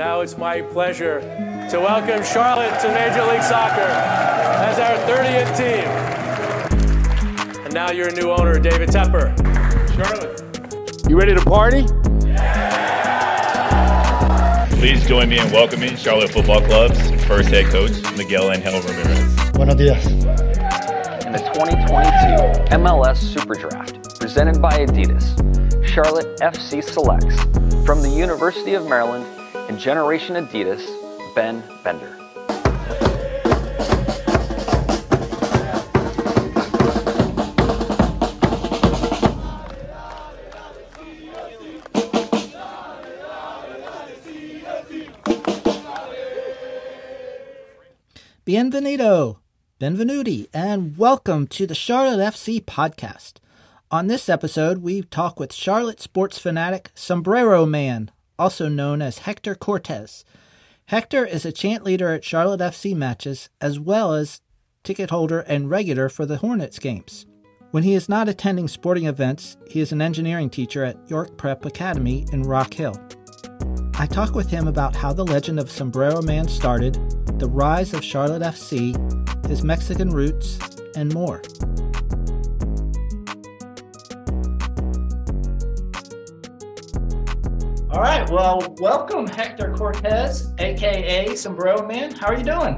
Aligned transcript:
now 0.00 0.22
it's 0.22 0.38
my 0.38 0.62
pleasure 0.62 1.20
to 1.68 1.78
welcome 1.78 2.24
Charlotte 2.24 2.72
to 2.80 2.88
Major 2.88 3.22
League 3.30 3.42
Soccer 3.42 3.82
as 3.82 4.78
our 4.78 4.96
30th 5.06 5.54
team. 5.58 5.86
And 7.66 7.74
now 7.74 7.90
your 7.90 8.10
new 8.12 8.30
owner, 8.30 8.58
David 8.58 8.88
Tepper. 8.88 9.36
Charlotte. 9.94 11.06
You 11.06 11.18
ready 11.18 11.34
to 11.34 11.40
party? 11.42 11.82
Please 14.78 15.06
join 15.06 15.28
me 15.28 15.38
in 15.38 15.52
welcoming 15.52 15.94
Charlotte 15.96 16.30
Football 16.30 16.62
Club's 16.62 16.98
first 17.26 17.50
head 17.50 17.66
coach, 17.66 17.92
Miguel 18.16 18.50
Angel 18.52 18.80
Ramirez. 18.80 19.50
Buenos 19.52 19.74
dias. 19.74 20.06
In 21.26 21.32
the 21.32 21.42
2022 21.52 22.74
MLS 22.78 23.18
Super 23.18 23.54
Draft, 23.54 24.18
presented 24.18 24.62
by 24.62 24.78
Adidas, 24.86 25.36
Charlotte 25.86 26.38
FC 26.38 26.82
selects 26.82 27.36
from 27.84 28.00
the 28.00 28.08
University 28.08 28.72
of 28.72 28.88
Maryland 28.88 29.26
and 29.26 29.39
Generation 29.80 30.36
Adidas, 30.36 30.84
Ben 31.34 31.62
Bender. 31.82 32.14
Bienvenido, 48.44 49.38
benvenuti, 49.80 50.48
and 50.52 50.98
welcome 50.98 51.46
to 51.46 51.66
the 51.66 51.74
Charlotte 51.74 52.20
FC 52.20 52.62
podcast. 52.62 53.38
On 53.90 54.08
this 54.08 54.28
episode, 54.28 54.82
we 54.82 55.00
talk 55.00 55.40
with 55.40 55.54
Charlotte 55.54 56.02
sports 56.02 56.38
fanatic 56.38 56.90
Sombrero 56.94 57.64
Man, 57.64 58.10
also 58.40 58.68
known 58.68 59.02
as 59.02 59.18
Hector 59.18 59.54
Cortez. 59.54 60.24
Hector 60.86 61.26
is 61.26 61.44
a 61.44 61.52
chant 61.52 61.84
leader 61.84 62.08
at 62.08 62.24
Charlotte 62.24 62.60
FC 62.60 62.96
matches, 62.96 63.50
as 63.60 63.78
well 63.78 64.14
as 64.14 64.40
ticket 64.82 65.10
holder 65.10 65.40
and 65.40 65.68
regular 65.68 66.08
for 66.08 66.24
the 66.24 66.38
Hornets 66.38 66.78
games. 66.78 67.26
When 67.70 67.82
he 67.82 67.94
is 67.94 68.08
not 68.08 68.28
attending 68.28 68.66
sporting 68.66 69.04
events, 69.04 69.56
he 69.68 69.80
is 69.80 69.92
an 69.92 70.00
engineering 70.02 70.48
teacher 70.48 70.82
at 70.82 70.96
York 71.08 71.36
Prep 71.36 71.66
Academy 71.66 72.26
in 72.32 72.42
Rock 72.42 72.74
Hill. 72.74 72.96
I 73.94 74.06
talk 74.06 74.34
with 74.34 74.48
him 74.48 74.66
about 74.66 74.96
how 74.96 75.12
the 75.12 75.26
legend 75.26 75.60
of 75.60 75.70
Sombrero 75.70 76.22
Man 76.22 76.48
started, 76.48 76.94
the 77.38 77.48
rise 77.48 77.92
of 77.92 78.02
Charlotte 78.02 78.42
FC, 78.42 78.96
his 79.46 79.62
Mexican 79.62 80.10
roots, 80.10 80.58
and 80.96 81.12
more. 81.12 81.42
All 87.92 88.00
right, 88.00 88.28
well, 88.30 88.74
welcome 88.80 89.26
Hector 89.26 89.74
Cortez, 89.76 90.52
aka 90.58 91.34
Sombrero 91.34 91.86
Man. 91.86 92.12
How 92.12 92.28
are 92.28 92.38
you 92.38 92.44
doing? 92.44 92.76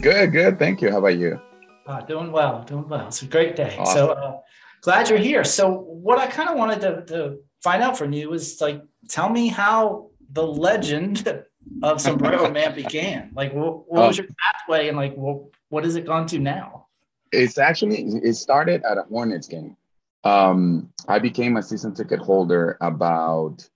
Good, 0.00 0.32
good. 0.32 0.58
Thank 0.58 0.80
you. 0.80 0.90
How 0.90 0.98
about 0.98 1.18
you? 1.18 1.38
Uh, 1.86 2.00
doing 2.02 2.32
well, 2.32 2.62
doing 2.64 2.88
well. 2.88 3.08
It's 3.08 3.22
a 3.22 3.26
great 3.26 3.56
day. 3.56 3.76
Awesome. 3.78 3.94
So 3.94 4.08
uh, 4.12 4.38
glad 4.80 5.08
you're 5.10 5.18
here. 5.18 5.44
So 5.44 5.70
what 5.70 6.18
I 6.18 6.26
kind 6.26 6.48
of 6.48 6.56
wanted 6.56 6.80
to, 6.80 7.04
to 7.14 7.36
find 7.62 7.82
out 7.82 7.98
from 7.98 8.12
you 8.12 8.32
is 8.32 8.58
like, 8.60 8.82
tell 9.08 9.28
me 9.28 9.48
how 9.48 10.10
the 10.32 10.46
legend 10.46 11.42
of 11.82 12.00
Sombrero 12.00 12.50
Man 12.52 12.74
began. 12.74 13.30
Like, 13.34 13.52
what, 13.52 13.86
what 13.90 14.06
was 14.08 14.18
Oh. 14.18 14.22
your 14.22 14.30
pathway, 14.54 14.88
and 14.88 14.96
like, 14.96 15.14
what 15.14 15.42
what 15.68 15.84
has 15.84 15.96
it 15.96 16.06
gone 16.06 16.26
to 16.28 16.38
now? 16.38 16.86
It's 17.32 17.58
actually 17.58 17.98
it 18.24 18.34
started 18.34 18.82
at 18.90 18.96
a 18.96 19.02
Hornets 19.02 19.46
game. 19.46 19.76
Um, 20.24 20.90
I 21.06 21.18
became 21.18 21.58
a 21.58 21.62
season 21.62 21.94
ticket 21.94 22.18
holder 22.20 22.78
about 22.80 23.68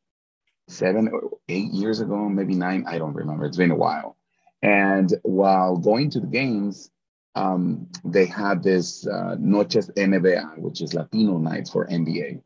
seven 0.72 1.08
or 1.08 1.38
eight 1.48 1.72
years 1.72 2.00
ago, 2.00 2.28
maybe 2.28 2.54
nine. 2.54 2.84
I 2.86 2.98
don't 2.98 3.14
remember. 3.14 3.44
It's 3.44 3.56
been 3.56 3.70
a 3.70 3.76
while. 3.76 4.16
And 4.62 5.12
while 5.22 5.76
going 5.76 6.10
to 6.10 6.20
the 6.20 6.26
games, 6.26 6.90
um, 7.34 7.88
they 8.04 8.26
had 8.26 8.62
this 8.62 9.06
uh, 9.06 9.36
Noches 9.38 9.90
NBA, 9.96 10.58
which 10.58 10.82
is 10.82 10.94
Latino 10.94 11.38
nights 11.38 11.70
for 11.70 11.86
NBA. 11.86 12.42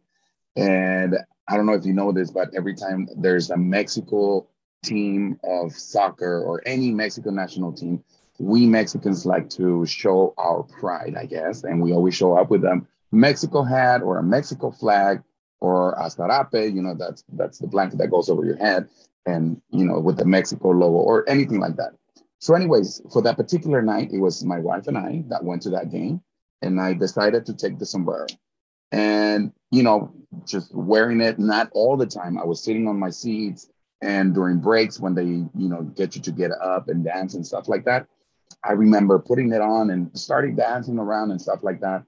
And 0.57 1.17
I 1.49 1.57
don't 1.57 1.67
know 1.67 1.75
if 1.75 1.85
you 1.85 1.93
know 1.93 2.13
this, 2.13 2.31
but 2.31 2.55
every 2.55 2.75
time 2.75 3.09
there's 3.17 3.51
a 3.51 3.57
Mexico 3.57 4.47
team 4.85 5.39
of 5.45 5.73
soccer 5.73 6.43
or 6.43 6.63
any 6.67 6.93
Mexican 6.93 7.35
national 7.35 7.73
team, 7.73 8.03
we 8.39 8.67
Mexicans 8.67 9.27
like 9.27 9.49
to 9.51 9.85
show 9.87 10.35
our 10.39 10.63
pride, 10.63 11.17
I 11.19 11.27
guess, 11.27 11.65
and 11.65 11.81
we 11.81 11.93
always 11.93 12.15
show 12.15 12.37
up 12.37 12.51
with 12.51 12.65
a 12.65 12.85
Mexico 13.13 13.63
hat 13.63 14.03
or 14.03 14.19
a 14.19 14.23
Mexico 14.23 14.71
flag 14.71 15.23
or 15.61 15.93
a 15.93 16.07
sarape, 16.07 16.75
you 16.75 16.83
know, 16.83 16.95
that's 16.95 17.25
that's 17.33 17.59
the 17.59 17.67
blanket 17.67 17.99
that 17.99 18.11
goes 18.11 18.29
over 18.29 18.45
your 18.45 18.57
head, 18.57 18.89
and 19.27 19.61
you 19.71 19.85
know, 19.85 19.99
with 20.01 20.19
the 20.19 20.25
Mexico 20.25 20.71
logo 20.71 20.97
or 20.97 21.29
anything 21.29 21.61
like 21.61 21.77
that. 21.77 21.93
So, 22.39 22.55
anyways, 22.55 23.03
for 23.13 23.23
that 23.23 23.37
particular 23.37 23.83
night, 23.83 24.13
it 24.13 24.21
was 24.21 24.45
my 24.45 24.59
wife 24.59 24.87
and 24.89 24.99
I 24.99 25.25
that 25.29 25.45
went 25.45 25.63
to 25.63 25.71
that 25.71 25.91
game, 25.91 26.21
and 26.63 26.81
I 26.81 26.95
decided 26.95 27.47
to 27.47 27.55
take 27.55 27.79
the 27.79 27.87
sombrero, 27.87 28.27
and 28.93 29.53
you 29.71 29.83
know, 29.83 30.13
just 30.47 30.75
wearing 30.75 31.21
it 31.21 31.39
not 31.39 31.71
all 31.73 31.97
the 31.97 32.07
time. 32.07 32.39
I 32.39 32.45
was 32.45 32.63
sitting 32.63 32.87
on 32.89 32.99
my 32.99 33.11
seats, 33.11 33.69
and 34.03 34.35
during 34.35 34.59
breaks 34.59 35.01
when 35.01 35.15
they, 35.15 35.25
you 35.25 35.69
know, 35.69 35.83
get 35.83 36.17
you 36.17 36.23
to 36.23 36.33
get 36.33 36.53
up 36.53 36.89
and 36.89 37.05
dance 37.05 37.35
and 37.35 37.47
stuff 37.47 37.69
like 37.69 37.85
that. 37.85 38.07
I 38.63 38.73
remember 38.73 39.19
putting 39.19 39.53
it 39.53 39.61
on 39.61 39.91
and 39.91 40.11
starting 40.19 40.57
dancing 40.57 40.99
around 40.99 41.31
and 41.31 41.41
stuff 41.41 41.61
like 41.63 41.81
that. 41.81 42.05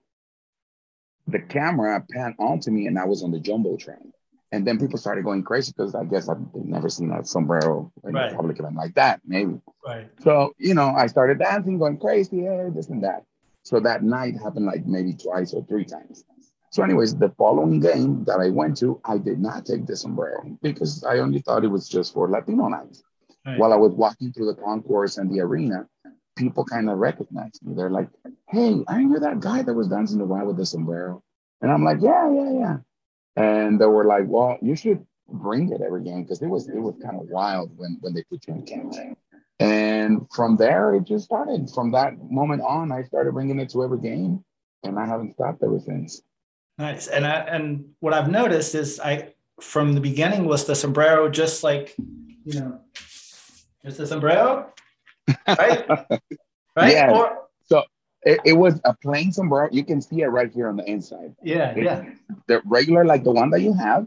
The 1.29 1.41
camera 1.41 2.05
panned 2.11 2.35
onto 2.39 2.71
me 2.71 2.87
and 2.87 2.99
I 2.99 3.05
was 3.05 3.23
on 3.23 3.31
the 3.31 3.39
jumbotron. 3.39 4.11
And 4.51 4.67
then 4.67 4.79
people 4.79 4.99
started 4.99 5.25
going 5.25 5.43
crazy 5.43 5.75
because 5.77 5.95
I 5.95 6.05
guess 6.05 6.29
I've 6.29 6.41
never 6.55 6.89
seen 6.89 7.13
a 7.13 7.23
sombrero 7.23 7.93
in 8.05 8.15
Right. 8.15 8.33
a 8.33 8.35
public 8.35 8.59
event 8.59 8.77
like 8.77 8.95
that, 8.95 9.21
maybe. 9.27 9.61
Right. 9.87 10.09
So, 10.21 10.55
you 10.59 10.73
know, 10.73 10.89
I 10.89 11.07
started 11.07 11.39
dancing, 11.39 11.79
going 11.79 11.99
crazy, 11.99 12.41
hey, 12.41 12.71
this 12.75 12.89
and 12.89 13.05
that. 13.05 13.25
So 13.63 13.79
that 13.81 14.03
night 14.03 14.41
happened 14.43 14.65
like 14.65 14.87
maybe 14.87 15.13
twice 15.13 15.53
or 15.53 15.63
three 15.67 15.85
times. 15.85 16.25
So, 16.71 16.83
anyways, 16.83 17.17
the 17.17 17.31
following 17.37 17.81
game 17.81 18.25
that 18.25 18.41
I 18.41 18.49
went 18.49 18.77
to, 18.79 19.01
I 19.05 19.19
did 19.19 19.39
not 19.39 19.67
take 19.67 19.87
the 19.87 19.97
sombrero 19.97 20.57
because 20.63 21.05
I 21.05 21.19
only 21.19 21.41
thought 21.41 21.65
it 21.65 21.69
was 21.69 21.89
just 21.89 22.15
for 22.15 22.29
Latino 22.31 22.69
nights. 22.69 23.03
Right. 23.47 23.59
While 23.59 23.73
I 23.73 23.77
was 23.77 23.93
walking 23.93 24.33
through 24.33 24.47
the 24.47 24.55
concourse 24.63 25.19
and 25.19 25.31
the 25.31 25.41
arena, 25.41 25.87
people 26.39 26.65
kind 26.65 26.89
of 26.89 26.99
recognize 26.99 27.61
me. 27.63 27.75
They're 27.75 27.91
like, 27.91 28.09
hey, 28.49 28.83
aren't 28.87 29.11
you 29.11 29.19
that 29.19 29.41
guy 29.41 29.63
that 29.63 29.75
was 29.75 29.89
dancing 29.89 30.21
around 30.21 30.47
with 30.47 30.57
the 30.57 30.65
sombrero? 30.65 31.23
And 31.61 31.71
I'm 31.71 31.85
like, 31.85 31.99
yeah, 32.01 32.31
yeah, 32.33 32.53
yeah. 32.53 32.77
And 33.37 33.81
they 33.81 33.87
were 33.87 34.05
like, 34.05 34.25
well, 34.27 34.57
you 34.63 34.77
should 34.77 35.05
bring 35.29 35.73
it 35.73 35.83
every 35.85 36.03
game 36.03 36.23
because 36.23 36.41
it 36.41 36.47
was 36.47 36.69
it 36.69 36.79
was 36.79 36.95
kind 37.03 37.21
of 37.21 37.27
wild 37.29 37.77
when 37.77 37.99
when 38.01 38.15
they 38.15 38.23
put 38.23 38.47
you 38.47 38.55
in 38.55 38.63
camp. 38.63 38.95
And 39.61 40.27
from 40.33 40.57
there, 40.57 40.95
it 40.95 41.05
just 41.05 41.25
started. 41.25 41.69
From 41.75 41.91
that 41.93 42.13
moment 42.31 42.63
on, 42.63 42.93
I 42.93 43.03
started 43.03 43.33
bringing 43.33 43.59
it 43.59 43.71
to 43.71 43.83
every 43.83 43.99
game, 43.99 44.45
and 44.85 44.99
I 44.99 45.05
haven't 45.05 45.35
stopped 45.35 45.63
ever 45.65 45.81
since. 45.81 46.23
Nice. 46.79 47.09
And 47.09 47.27
I, 47.27 47.41
and 47.41 47.85
what 47.99 48.15
I've 48.15 48.31
noticed 48.31 48.77
is 48.77 49.01
I 49.01 49.35
from 49.61 49.95
the 49.95 50.01
beginning 50.01 50.45
was 50.45 50.65
the 50.65 50.77
sombrero 50.77 51.29
just 51.29 51.65
like 51.65 51.97
you 52.45 52.61
know 52.61 52.81
just 53.85 53.99
the 53.99 54.07
sombrero, 54.07 54.73
right? 55.47 55.89
right? 56.77 56.93
Yeah. 56.93 57.11
Or 57.13 57.49
It, 58.25 58.41
it 58.45 58.53
was 58.55 58.81
a 58.85 58.95
plain 58.95 59.31
sombrero. 59.33 59.69
You 59.71 59.85
can 59.85 60.01
see 60.03 60.23
it 60.23 60.27
right 60.27 60.51
here 60.53 60.69
on 60.69 60.77
the 60.77 60.85
inside. 60.91 61.35
yeah, 61.43 61.73
yeah. 61.77 62.03
the 62.49 62.61
regular 62.65 63.05
like 63.05 63.23
the 63.23 63.31
one 63.31 63.51
that 63.51 63.61
you 63.63 63.73
have 63.73 64.07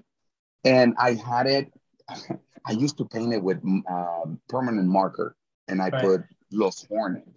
and 0.66 0.94
i 1.00 1.14
had 1.14 1.48
it 1.48 1.72
i 2.70 2.72
used 2.72 2.98
to 2.98 3.06
paint 3.06 3.34
it 3.34 3.42
with 3.42 3.58
um, 3.90 4.40
permanent 4.50 4.88
marker 4.88 5.36
and 5.70 5.82
i 5.82 5.90
Right. 5.90 6.04
put 6.04 6.22
los 6.52 6.86
hornets 6.90 7.32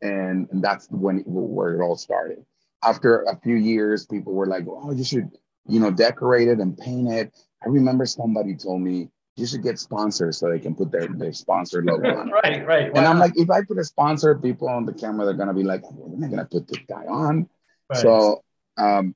and, 0.00 0.48
and 0.50 0.62
that's 0.62 0.86
when 0.90 1.18
it, 1.20 1.24
where 1.26 1.74
it 1.74 1.82
all 1.82 1.96
started 1.96 2.44
after 2.84 3.22
a 3.24 3.36
few 3.44 3.56
years 3.56 4.06
people 4.06 4.32
were 4.32 4.46
like 4.46 4.64
oh 4.68 4.92
you 4.92 5.04
should 5.04 5.28
you 5.66 5.80
know 5.80 5.90
decorate 5.90 6.48
it 6.48 6.60
and 6.60 6.78
paint 6.78 7.10
it 7.10 7.34
i 7.64 7.68
remember 7.68 8.06
somebody 8.06 8.54
told 8.54 8.80
me 8.80 9.08
you 9.36 9.46
should 9.46 9.62
get 9.62 9.78
sponsors 9.78 10.38
so 10.38 10.50
they 10.50 10.58
can 10.58 10.74
put 10.74 10.90
their, 10.90 11.08
their 11.08 11.32
sponsor 11.32 11.82
logo 11.82 12.16
on 12.20 12.30
right, 12.30 12.66
right. 12.66 12.86
and 12.94 13.06
i'm 13.06 13.18
like 13.18 13.32
if 13.36 13.50
i 13.50 13.62
put 13.62 13.78
a 13.78 13.84
sponsor 13.84 14.34
people 14.34 14.68
on 14.68 14.84
the 14.86 14.92
camera 14.92 15.24
they're 15.26 15.34
gonna 15.34 15.54
be 15.54 15.62
like 15.64 15.82
we're 15.92 16.18
not 16.18 16.30
gonna 16.30 16.44
put 16.44 16.66
this 16.68 16.82
guy 16.88 17.04
on 17.06 17.48
Right. 17.88 18.00
so 18.00 18.42
um, 18.78 19.14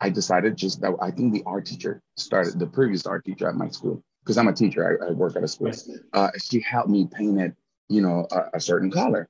I 0.00 0.08
decided 0.10 0.56
just 0.56 0.80
that 0.82 0.92
I 1.00 1.10
think 1.10 1.32
the 1.32 1.42
art 1.46 1.66
teacher 1.66 2.02
started 2.16 2.58
the 2.58 2.66
previous 2.66 3.06
art 3.06 3.24
teacher 3.24 3.48
at 3.48 3.54
my 3.54 3.68
school 3.68 4.02
because 4.22 4.38
I'm 4.38 4.48
a 4.48 4.52
teacher. 4.52 5.00
I, 5.02 5.08
I 5.08 5.10
work 5.12 5.36
at 5.36 5.42
a 5.42 5.48
school. 5.48 5.72
Uh, 6.12 6.30
she 6.42 6.60
helped 6.60 6.88
me 6.88 7.08
paint 7.10 7.40
it, 7.40 7.54
you 7.88 8.02
know, 8.02 8.26
a, 8.30 8.56
a 8.56 8.60
certain 8.60 8.90
color, 8.90 9.28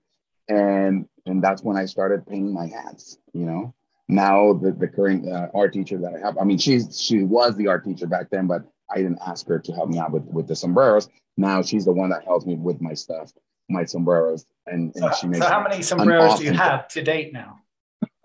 and 0.48 1.06
and 1.26 1.42
that's 1.42 1.62
when 1.62 1.76
I 1.76 1.86
started 1.86 2.26
painting 2.26 2.52
my 2.52 2.66
hats. 2.66 3.18
You 3.32 3.46
know, 3.46 3.74
now 4.08 4.52
the 4.52 4.72
the 4.72 4.88
current 4.88 5.28
uh, 5.28 5.48
art 5.54 5.72
teacher 5.72 5.98
that 5.98 6.14
I 6.14 6.18
have, 6.18 6.36
I 6.38 6.44
mean, 6.44 6.58
she's 6.58 7.00
she 7.00 7.22
was 7.22 7.56
the 7.56 7.68
art 7.68 7.84
teacher 7.84 8.06
back 8.06 8.30
then, 8.30 8.46
but 8.46 8.64
I 8.94 8.98
didn't 8.98 9.18
ask 9.26 9.46
her 9.48 9.58
to 9.58 9.72
help 9.72 9.88
me 9.90 9.98
out 9.98 10.12
with 10.12 10.24
with 10.24 10.46
the 10.46 10.56
sombreros. 10.56 11.08
Now 11.36 11.62
she's 11.62 11.84
the 11.84 11.92
one 11.92 12.10
that 12.10 12.24
helps 12.24 12.46
me 12.46 12.54
with 12.54 12.80
my 12.80 12.94
stuff, 12.94 13.32
my 13.68 13.84
sombreros, 13.84 14.46
and, 14.66 14.94
and 14.94 15.04
so, 15.04 15.10
she 15.12 15.26
makes. 15.26 15.44
so 15.44 15.50
how 15.50 15.62
many 15.62 15.82
sombreros 15.82 16.38
do 16.38 16.44
you 16.44 16.52
have 16.52 16.86
to 16.88 17.02
date 17.02 17.32
now? 17.32 17.60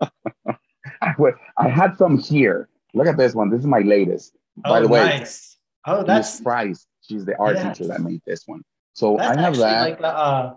I, 1.02 1.14
would- 1.18 1.34
I 1.58 1.68
had 1.68 1.96
some 1.96 2.18
here. 2.18 2.68
Look 2.94 3.06
at 3.06 3.16
this 3.16 3.34
one. 3.34 3.50
This 3.50 3.60
is 3.60 3.66
my 3.66 3.80
latest. 3.80 4.36
By 4.56 4.78
oh, 4.78 4.82
the 4.82 4.88
way, 4.88 5.04
nice. 5.04 5.56
Oh, 5.86 5.98
Miss 5.98 6.06
that's 6.06 6.40
Price. 6.40 6.86
She's 7.02 7.24
the 7.24 7.36
art 7.38 7.56
Yes. 7.56 7.78
teacher 7.78 7.88
that 7.88 8.00
made 8.00 8.20
this 8.26 8.44
one. 8.46 8.62
So 8.94 9.16
That's 9.16 9.36
I 9.36 9.40
have 9.40 9.56
that. 9.56 9.82
Like 9.82 9.98
the, 9.98 10.06
uh, 10.06 10.54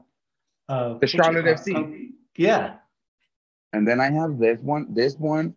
uh, 0.70 0.98
The 0.98 1.08
Charlotte? 1.08 1.46
FC. 1.46 1.76
Um, 1.76 2.14
yeah. 2.36 2.76
And 3.72 3.88
then 3.88 4.02
I 4.02 4.12
have 4.12 4.38
this 4.38 4.60
one. 4.60 4.94
This 4.94 5.16
one, 5.16 5.56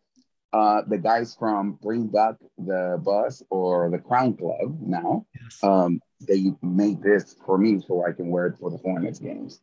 uh, 0.52 0.82
the 0.88 0.98
guys 0.98 1.34
from 1.38 1.72
Bring 1.82 2.06
Back 2.06 2.36
the 2.58 3.00
Bus 3.04 3.42
or 3.50 3.90
the 3.90 3.98
Crown 3.98 4.34
Club 4.36 4.78
now, 4.80 5.26
Yes. 5.42 5.58
um, 5.62 6.00
they 6.26 6.52
made 6.62 7.02
this 7.02 7.36
for 7.44 7.58
me 7.58 7.80
so 7.86 8.04
I 8.06 8.12
can 8.12 8.28
wear 8.28 8.46
it 8.46 8.56
for 8.58 8.70
the 8.70 8.78
Hornets 8.78 9.18
games. 9.18 9.60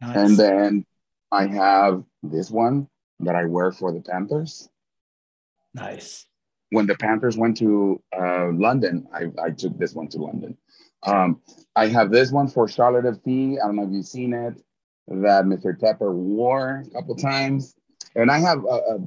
Nice. 0.00 0.16
And 0.16 0.36
then 0.36 0.86
I 1.30 1.46
have 1.46 2.02
this 2.22 2.50
one 2.50 2.88
that 3.20 3.36
I 3.36 3.44
wear 3.44 3.70
for 3.72 3.92
the 3.92 4.00
Panthers. 4.00 4.68
nice. 5.74 6.26
When 6.70 6.86
the 6.86 6.96
Panthers 6.96 7.36
went 7.36 7.58
to 7.58 8.02
uh, 8.18 8.48
London, 8.52 9.06
I, 9.12 9.26
I 9.42 9.50
took 9.50 9.78
this 9.78 9.92
one 9.94 10.08
to 10.08 10.18
London. 10.18 10.56
Um, 11.02 11.42
I 11.76 11.88
have 11.88 12.10
this 12.10 12.32
one 12.32 12.48
for 12.48 12.66
Charlotte 12.66 13.04
FC. 13.04 13.58
I 13.62 13.66
don't 13.66 13.76
know 13.76 13.84
if 13.84 13.90
you've 13.92 14.06
seen 14.06 14.32
it, 14.32 14.54
that 15.08 15.44
Mr. 15.44 15.78
Tepper 15.78 16.14
wore 16.14 16.82
a 16.86 16.90
couple 16.90 17.14
times. 17.16 17.74
And 18.16 18.30
I 18.30 18.38
have 18.38 18.64
a, 18.64 18.68
uh, 18.68 18.98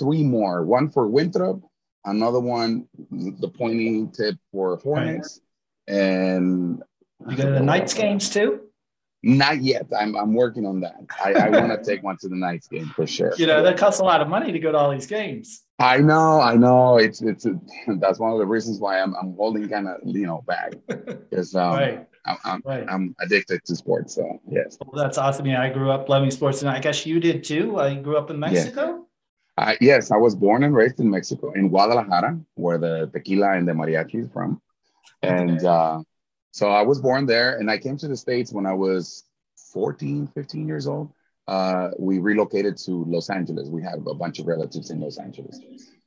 three 0.00 0.24
more 0.24 0.64
one 0.64 0.88
for 0.90 1.06
Winthrop, 1.06 1.60
another 2.04 2.40
one, 2.40 2.88
the 3.12 3.48
pointing 3.48 4.10
tip 4.10 4.34
for 4.50 4.76
Hornets. 4.78 5.40
And 5.86 6.82
You 7.28 7.36
go 7.36 7.44
to 7.44 7.50
the 7.52 7.60
Knights 7.60 7.94
games 7.94 8.28
too? 8.30 8.62
Not 9.22 9.62
yet. 9.62 9.86
I'm, 9.98 10.16
I'm 10.16 10.32
working 10.32 10.64
on 10.64 10.80
that. 10.80 10.96
I, 11.22 11.34
I 11.34 11.48
want 11.60 11.70
to 11.70 11.84
take 11.88 12.02
one 12.02 12.16
to 12.18 12.28
the 12.28 12.36
Knights 12.36 12.68
game 12.68 12.86
for 12.96 13.06
sure. 13.06 13.34
You 13.36 13.46
know, 13.46 13.62
that 13.62 13.76
costs 13.76 14.00
a 14.00 14.04
lot 14.04 14.20
of 14.22 14.28
money 14.28 14.50
to 14.50 14.58
go 14.58 14.72
to 14.72 14.78
all 14.78 14.90
these 14.90 15.06
games. 15.06 15.62
I 15.78 15.98
know, 15.98 16.40
I 16.40 16.56
know. 16.56 16.98
It's 16.98 17.22
it's 17.22 17.46
a, 17.46 17.58
that's 17.98 18.18
one 18.18 18.32
of 18.32 18.38
the 18.38 18.46
reasons 18.46 18.80
why 18.80 19.00
I'm 19.00 19.14
I'm 19.14 19.34
holding 19.34 19.68
kind 19.68 19.88
of 19.88 19.96
you 20.04 20.26
know 20.26 20.42
back 20.46 20.74
because 20.86 21.54
um, 21.54 21.72
right. 21.72 22.06
I'm, 22.26 22.36
I'm 22.44 22.62
Right. 22.64 22.84
I'm 22.88 23.14
addicted 23.20 23.64
to 23.64 23.76
sports. 23.76 24.14
So 24.14 24.40
yes, 24.48 24.76
Well, 24.80 25.02
that's 25.02 25.18
awesome. 25.18 25.46
Yeah, 25.46 25.62
I 25.62 25.70
grew 25.70 25.90
up 25.90 26.08
loving 26.08 26.30
sports, 26.30 26.60
and 26.62 26.70
I 26.70 26.80
guess 26.80 27.06
you 27.06 27.18
did 27.20 27.44
too. 27.44 27.78
I 27.78 27.94
grew 27.96 28.16
up 28.16 28.30
in 28.30 28.38
Mexico. 28.38 29.06
I, 29.60 29.76
yes, 29.80 30.10
I 30.10 30.16
was 30.16 30.34
born 30.34 30.64
and 30.64 30.74
raised 30.74 31.00
in 31.00 31.10
Mexico 31.10 31.52
in 31.52 31.68
Guadalajara, 31.68 32.40
where 32.54 32.78
the 32.78 33.10
tequila 33.12 33.52
and 33.52 33.68
the 33.68 33.72
mariachi 33.72 34.24
is 34.24 34.30
from, 34.32 34.60
and 35.22 35.62
uh, 35.64 36.02
so 36.50 36.70
I 36.70 36.82
was 36.82 37.00
born 37.00 37.26
there, 37.26 37.58
and 37.58 37.70
I 37.70 37.76
came 37.76 37.96
to 37.98 38.08
the 38.08 38.16
states 38.16 38.52
when 38.52 38.64
I 38.64 38.72
was 38.72 39.24
14, 39.72 40.28
15 40.34 40.66
years 40.66 40.86
old. 40.86 41.12
Uh, 41.46 41.90
we 41.98 42.18
relocated 42.20 42.76
to 42.78 43.04
Los 43.06 43.28
Angeles. 43.28 43.68
We 43.68 43.82
have 43.82 44.06
a 44.06 44.14
bunch 44.14 44.38
of 44.38 44.46
relatives 44.46 44.90
in 44.90 45.00
Los 45.00 45.18
Angeles. 45.18 45.60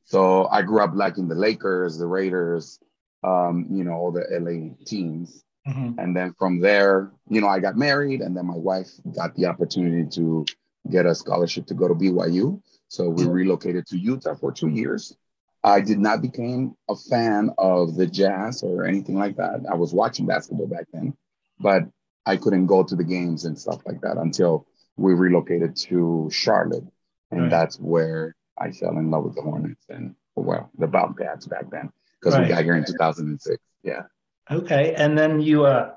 So 0.03 0.47
I 0.47 0.63
grew 0.63 0.81
up 0.81 0.91
liking 0.95 1.27
the 1.27 1.35
Lakers, 1.35 1.97
the 1.97 2.07
Raiders, 2.07 2.79
um, 3.23 3.67
you 3.69 3.83
know, 3.83 3.93
all 3.93 4.11
the 4.11 4.25
LA 4.31 4.75
teams. 4.85 5.43
Mhm. 5.67 5.95
And 5.97 6.15
then 6.15 6.33
from 6.33 6.59
there, 6.59 7.11
you 7.29 7.39
know, 7.39 7.47
I 7.47 7.59
got 7.59 7.77
married, 7.77 8.21
and 8.21 8.35
then 8.35 8.47
my 8.47 8.55
wife 8.55 8.89
got 9.15 9.35
the 9.35 9.45
opportunity 9.45 10.05
to 10.17 10.45
get 10.89 11.05
a 11.05 11.15
scholarship 11.15 11.67
to 11.67 11.73
go 11.73 11.87
to 11.87 11.93
BYU. 11.93 12.61
So 12.93 13.09
we 13.09 13.25
relocated 13.25 13.87
to 13.87 13.97
Utah 13.97 14.35
for 14.35 14.51
two 14.51 14.67
years. 14.67 15.17
I 15.63 15.81
did 15.81 15.97
not 15.97 16.21
become 16.21 16.75
a 16.87 16.95
fan 16.95 17.49
of 17.57 17.95
the 17.95 18.05
Jazz 18.05 18.61
or 18.61 18.85
anything 18.85 19.15
like 19.15 19.35
that. 19.37 19.61
I 19.67 19.73
was 19.73 19.95
watching 19.95 20.27
basketball 20.27 20.67
back 20.67 20.85
then, 20.93 21.17
but 21.59 21.85
I 22.27 22.37
couldn't 22.37 22.67
go 22.67 22.83
to 22.83 22.95
the 22.95 23.03
games 23.03 23.45
and 23.45 23.57
stuff 23.57 23.81
like 23.87 24.01
that 24.01 24.17
until 24.17 24.67
we 24.95 25.15
relocated 25.15 25.75
to 25.87 26.29
Charlotte, 26.31 26.83
and 27.31 27.41
Right. 27.41 27.49
that's 27.49 27.79
where 27.79 28.35
I 28.59 28.69
fell 28.69 28.95
in 28.99 29.09
love 29.09 29.23
with 29.23 29.33
the 29.33 29.41
Hornets 29.41 29.85
and 29.89 30.13
well, 30.35 30.69
the 30.77 30.85
Bobcats 30.85 31.47
back 31.47 31.71
then 31.71 31.91
because 32.19 32.37
we 32.37 32.45
got 32.47 32.63
here 32.63 32.75
in 32.75 32.85
2006. 32.85 33.57
Yeah. 33.81 34.03
Okay, 34.51 34.93
and 34.93 35.17
then 35.17 35.41
you 35.41 35.65
uh 35.65 35.95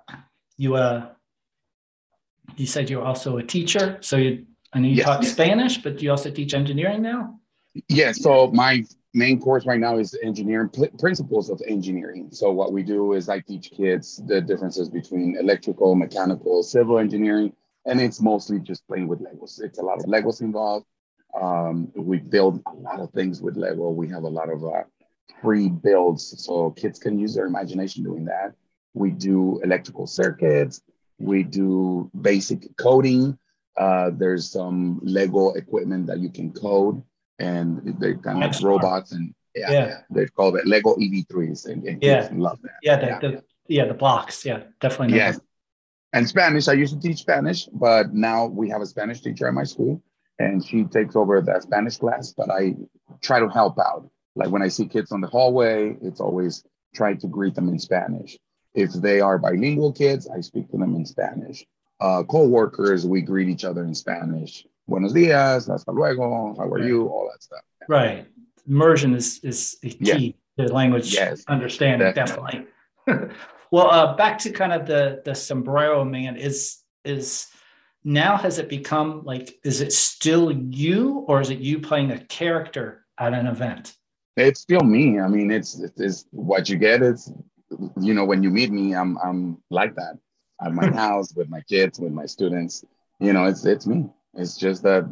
you 0.56 0.76
uh 0.76 1.08
you 2.56 2.66
said 2.66 2.88
you're 2.88 3.04
also 3.04 3.36
a 3.36 3.42
teacher. 3.42 3.98
So 4.00 4.16
you 4.16 4.46
I 4.72 4.80
know 4.80 4.88
you 4.88 4.96
Yes. 4.96 5.06
taught 5.06 5.24
Spanish, 5.24 5.82
but 5.82 6.02
you 6.02 6.10
also 6.10 6.30
teach 6.30 6.54
engineering 6.54 7.02
now. 7.02 7.38
Yeah, 7.88 8.12
so 8.12 8.50
my 8.52 8.84
main 9.14 9.38
course 9.40 9.66
right 9.66 9.80
now 9.80 9.98
is 9.98 10.16
engineering 10.22 10.68
pl- 10.70 10.88
principles 10.98 11.50
of 11.50 11.60
engineering. 11.66 12.28
So 12.32 12.50
what 12.52 12.72
we 12.72 12.82
do 12.82 13.12
is 13.12 13.28
I 13.28 13.40
teach 13.40 13.70
kids 13.70 14.20
the 14.26 14.40
differences 14.40 14.88
between 14.88 15.36
electrical, 15.38 15.94
mechanical, 15.94 16.62
civil 16.62 16.98
engineering, 16.98 17.52
and 17.84 18.00
it's 18.00 18.20
mostly 18.20 18.58
just 18.60 18.86
playing 18.88 19.08
with 19.08 19.20
Legos. 19.20 19.60
It's 19.62 19.78
a 19.78 19.82
lot 19.82 19.98
of 19.98 20.06
Legos 20.06 20.40
involved. 20.40 20.86
Um, 21.40 21.92
we 21.94 22.18
build 22.18 22.62
a 22.66 22.74
lot 22.74 23.00
of 23.00 23.10
things 23.12 23.42
with 23.42 23.56
Lego. 23.56 23.90
We 23.90 24.08
have 24.08 24.22
a 24.22 24.28
lot 24.28 24.50
of 24.50 24.64
uh, 24.64 24.84
free 25.42 25.68
builds, 25.68 26.42
so 26.44 26.70
kids 26.70 26.98
can 26.98 27.18
use 27.18 27.34
their 27.34 27.46
imagination 27.46 28.04
doing 28.04 28.24
that. 28.24 28.54
We 28.94 29.10
do 29.10 29.60
electrical 29.62 30.06
circuits. 30.06 30.80
We 31.18 31.42
do 31.42 32.10
basic 32.18 32.74
coding. 32.76 33.38
Uh, 33.76 34.10
there's 34.14 34.50
some 34.50 35.00
Lego 35.02 35.52
equipment 35.52 36.06
that 36.06 36.18
you 36.18 36.30
can 36.30 36.52
code 36.52 37.02
and 37.38 37.82
they 38.00 38.14
kind 38.14 38.42
of 38.42 38.62
robots 38.62 39.12
and 39.12 39.34
yeah, 39.54 39.70
Yeah. 39.70 39.86
yeah. 39.86 39.98
they 40.10 40.26
call 40.26 40.56
it 40.56 40.66
Lego 40.66 40.94
EV3s 40.96 41.66
and, 41.66 41.84
and 41.84 42.02
Yeah. 42.02 42.28
love 42.32 42.58
that. 42.62 42.72
Yeah, 42.82 42.96
the, 42.96 43.06
Yeah. 43.06 43.18
the 43.20 43.44
yeah 43.68 43.84
the 43.86 43.94
blocks. 43.94 44.44
Yeah, 44.44 44.62
definitely. 44.80 45.16
Yes. 45.16 45.38
And 46.12 46.26
Spanish, 46.26 46.68
I 46.68 46.72
used 46.72 46.94
to 46.94 47.00
teach 47.00 47.18
Spanish, 47.18 47.66
but 47.66 48.14
now 48.14 48.46
we 48.46 48.70
have 48.70 48.80
a 48.80 48.86
Spanish 48.86 49.20
teacher 49.20 49.46
at 49.48 49.54
my 49.54 49.64
school 49.64 50.02
and 50.38 50.64
she 50.64 50.84
takes 50.84 51.16
over 51.16 51.40
that 51.42 51.62
Spanish 51.62 51.96
class, 51.98 52.32
but 52.36 52.50
I 52.50 52.76
try 53.20 53.40
to 53.40 53.48
help 53.48 53.78
out. 53.78 54.08
Like 54.34 54.50
when 54.50 54.62
I 54.62 54.68
see 54.68 54.86
kids 54.86 55.12
on 55.12 55.20
the 55.20 55.26
hallway, 55.26 55.96
it's 56.02 56.20
always 56.20 56.62
try 56.94 57.14
to 57.14 57.26
greet 57.26 57.54
them 57.54 57.68
in 57.68 57.78
Spanish. 57.78 58.38
If 58.74 58.92
they 58.92 59.20
are 59.20 59.38
bilingual 59.38 59.92
kids, 59.92 60.28
I 60.28 60.40
speak 60.40 60.70
to 60.70 60.76
them 60.78 60.94
in 60.94 61.04
Spanish. 61.06 61.66
Uh, 61.98 62.22
co-workers, 62.24 63.06
we 63.06 63.22
greet 63.22 63.48
each 63.48 63.64
other 63.64 63.82
in 63.84 63.94
Spanish. 63.94 64.66
Buenos 64.86 65.12
dias, 65.12 65.66
hasta 65.66 65.90
luego, 65.90 66.54
how 66.56 66.64
are 66.64 66.86
you, 66.86 67.08
all 67.08 67.28
that 67.32 67.42
stuff. 67.42 67.62
Right. 67.88 68.26
Immersion 68.68 69.14
is 69.14 69.40
is 69.42 69.78
the 69.80 69.96
Yeah. 70.00 70.16
key 70.16 70.36
to 70.58 70.68
language 70.72 71.14
Yes. 71.14 71.44
understanding, 71.48 72.12
definitely. 72.12 72.66
well, 73.70 73.90
uh, 73.90 74.14
back 74.16 74.38
to 74.38 74.50
kind 74.50 74.72
of 74.72 74.86
the 74.86 75.22
the 75.24 75.34
sombrero 75.34 76.04
man 76.04 76.36
is 76.36 76.78
is 77.04 77.46
now 78.04 78.36
has 78.36 78.58
it 78.58 78.68
become 78.68 79.22
like 79.24 79.58
is 79.64 79.80
it 79.80 79.92
still 79.92 80.52
you 80.52 81.24
or 81.28 81.40
is 81.40 81.50
it 81.50 81.58
you 81.58 81.80
playing 81.80 82.10
a 82.10 82.18
character 82.26 83.06
at 83.18 83.32
an 83.32 83.46
event? 83.46 83.94
It's 84.36 84.60
still 84.60 84.82
me. 84.82 85.18
I 85.18 85.28
mean, 85.28 85.50
it's 85.50 85.80
it's 85.96 86.26
what 86.30 86.68
you 86.68 86.76
get. 86.76 87.02
It's 87.02 87.32
you 88.00 88.12
know 88.14 88.24
when 88.24 88.42
you 88.42 88.50
meet 88.50 88.70
me, 88.70 88.94
I'm 88.94 89.16
I'm 89.18 89.62
like 89.70 89.94
that 89.96 90.18
at 90.60 90.72
my 90.72 90.90
house 90.90 91.34
with 91.34 91.48
my 91.48 91.60
kids, 91.62 91.98
with 91.98 92.12
my 92.12 92.26
students. 92.26 92.84
You 93.20 93.32
know, 93.32 93.44
it's 93.44 93.64
it's 93.64 93.86
me. 93.86 94.06
It's 94.34 94.56
just 94.56 94.82
that 94.82 95.04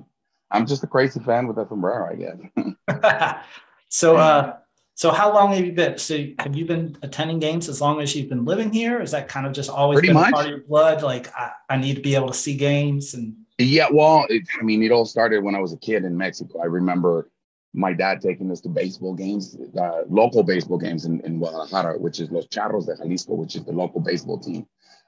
I'm 0.50 0.66
just 0.66 0.85
a 0.85 0.87
crazy 0.87 1.21
fan 1.21 1.47
with 1.47 1.59
a 1.59 1.66
sombrero, 1.69 2.11
I 2.11 2.16
guess. 2.16 3.45
so 3.88 4.16
uh 4.16 4.57
so 4.95 5.11
how 5.11 5.33
long 5.33 5.52
have 5.52 5.64
you 5.64 5.73
been 5.73 5.99
so 5.99 6.26
have 6.38 6.54
you 6.54 6.64
been 6.64 6.97
attending 7.02 7.38
games 7.38 7.69
as 7.69 7.80
long 7.80 8.00
as 8.00 8.14
you've 8.14 8.28
been 8.28 8.45
living 8.45 8.73
here 8.73 9.00
is 9.00 9.11
that 9.11 9.28
kind 9.28 9.47
of 9.47 9.52
just 9.52 9.71
always 9.71 9.97
Pretty 9.99 10.09
been 10.09 10.21
much. 10.23 10.33
part 10.33 10.47
of 10.47 10.50
your 10.50 10.61
blood 10.61 11.02
like 11.02 11.35
I, 11.35 11.50
I 11.69 11.76
need 11.76 11.97
to 11.97 12.02
be 12.02 12.14
able 12.14 12.28
to 12.28 12.35
see 12.35 12.57
games 12.57 13.14
and 13.14 13.35
Yeah, 13.59 13.88
well, 13.90 14.26
it, 14.28 14.42
I 14.61 14.64
mean, 14.64 14.83
it 14.83 14.90
all 14.90 15.04
started 15.04 15.42
when 15.45 15.54
I 15.54 15.61
was 15.61 15.73
a 15.73 15.78
kid 15.78 16.04
in 16.04 16.16
Mexico. 16.16 16.61
I 16.61 16.66
remember 16.66 17.30
my 17.73 17.92
dad 17.92 18.21
taking 18.21 18.50
us 18.50 18.61
to 18.62 18.69
baseball 18.69 19.14
games, 19.14 19.57
uh, 19.78 20.02
local 20.09 20.42
baseball 20.42 20.78
games 20.78 21.04
in, 21.04 21.21
in 21.23 21.38
Guadalajara, 21.38 21.99
which 21.99 22.21
is 22.21 22.30
Los 22.30 22.47
Charros 22.47 22.87
de 22.87 22.97
Jalisco, 22.97 23.35
which 23.35 23.57
is 23.57 23.64
the 23.64 23.73
local 23.73 24.00
baseball 24.00 24.38
team. 24.38 24.66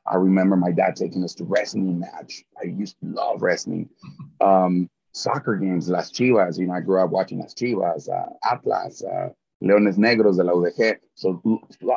I 0.08 0.16
remember 0.16 0.56
my 0.56 0.70
dad 0.70 0.96
taking 0.96 1.24
us 1.24 1.34
to 1.34 1.44
wrestling 1.44 1.98
match. 1.98 2.44
I 2.60 2.66
used 2.66 2.96
to 3.00 3.06
love 3.06 3.42
wrestling. 3.42 3.88
Um, 4.40 4.88
soccer 5.12 5.56
games, 5.56 5.88
Las 5.88 6.10
Chivas. 6.10 6.58
You 6.58 6.66
know, 6.66 6.74
I 6.74 6.80
grew 6.80 7.00
up 7.00 7.10
watching 7.10 7.40
Las 7.40 7.54
Chivas, 7.54 8.08
uh, 8.08 8.30
Atlas, 8.44 9.02
uh, 9.02 9.30
Leones 9.62 9.96
Negros 9.96 10.36
de 10.36 10.44
la 10.44 10.52
UDG. 10.52 10.98
So 11.14 11.42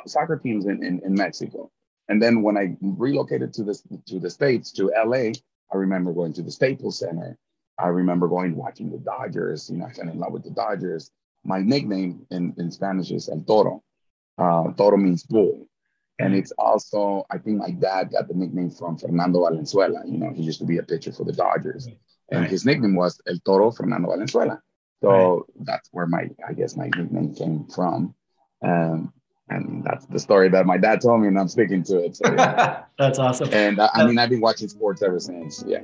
soccer 0.05 0.37
teams 0.37 0.65
in, 0.65 0.83
in, 0.83 1.01
in 1.05 1.13
Mexico. 1.13 1.69
And 2.07 2.21
then 2.21 2.41
when 2.41 2.57
I 2.57 2.75
relocated 2.81 3.53
to 3.53 3.63
the 3.63 3.79
to 4.07 4.19
the 4.19 4.29
states 4.29 4.71
to 4.73 4.91
LA, 5.05 5.31
I 5.71 5.77
remember 5.77 6.11
going 6.11 6.33
to 6.33 6.41
the 6.41 6.51
Staples 6.51 6.97
Center. 6.99 7.37
I 7.77 7.87
remember 7.87 8.27
going 8.27 8.55
watching 8.55 8.89
the 8.89 8.97
Dodgers. 8.97 9.69
You 9.69 9.77
know, 9.77 9.85
I 9.85 9.91
fell 9.91 10.09
in 10.09 10.19
love 10.19 10.33
with 10.33 10.43
the 10.43 10.49
Dodgers. 10.49 11.11
My 11.43 11.59
nickname 11.59 12.25
in, 12.31 12.53
in 12.57 12.71
Spanish 12.71 13.11
is 13.11 13.29
El 13.29 13.41
Toro. 13.41 13.83
Uh, 14.37 14.71
Toro 14.73 14.97
means 14.97 15.23
bull. 15.23 15.68
And 16.19 16.35
it's 16.35 16.51
also, 16.57 17.25
I 17.31 17.38
think 17.38 17.57
my 17.57 17.71
dad 17.71 18.11
got 18.11 18.27
the 18.27 18.33
nickname 18.33 18.69
from 18.69 18.97
Fernando 18.97 19.45
Valenzuela. 19.47 20.03
You 20.05 20.17
know, 20.17 20.31
he 20.33 20.43
used 20.43 20.59
to 20.59 20.65
be 20.65 20.77
a 20.77 20.83
pitcher 20.83 21.13
for 21.13 21.23
the 21.23 21.31
Dodgers. 21.31 21.88
And 22.31 22.41
Right. 22.41 22.49
his 22.49 22.65
nickname 22.65 22.95
was 22.95 23.19
El 23.25 23.38
Toro 23.39 23.71
Fernando 23.71 24.09
Valenzuela. 24.09 24.61
So 25.01 25.45
that's 25.61 25.89
where 25.93 26.05
my, 26.05 26.29
I 26.47 26.53
guess, 26.53 26.75
my 26.75 26.89
nickname 26.95 27.33
came 27.33 27.65
from. 27.73 28.13
Um, 28.61 29.13
and 29.49 29.83
that's 29.83 30.05
the 30.07 30.19
story 30.19 30.49
that 30.49 30.65
my 30.65 30.77
dad 30.77 31.01
told 31.01 31.21
me, 31.21 31.27
and 31.27 31.39
I'm 31.39 31.47
sticking 31.47 31.83
to 31.83 32.03
it. 32.03 32.17
So, 32.17 32.31
yeah. 32.31 32.83
that's 32.99 33.17
awesome 33.17 33.49
and 33.51 33.79
uh, 33.79 33.89
I 33.93 34.05
mean, 34.05 34.19
I've 34.19 34.29
been 34.29 34.41
watching 34.41 34.67
sports 34.67 35.01
ever 35.01 35.19
since. 35.19 35.63
Yeah. 35.65 35.79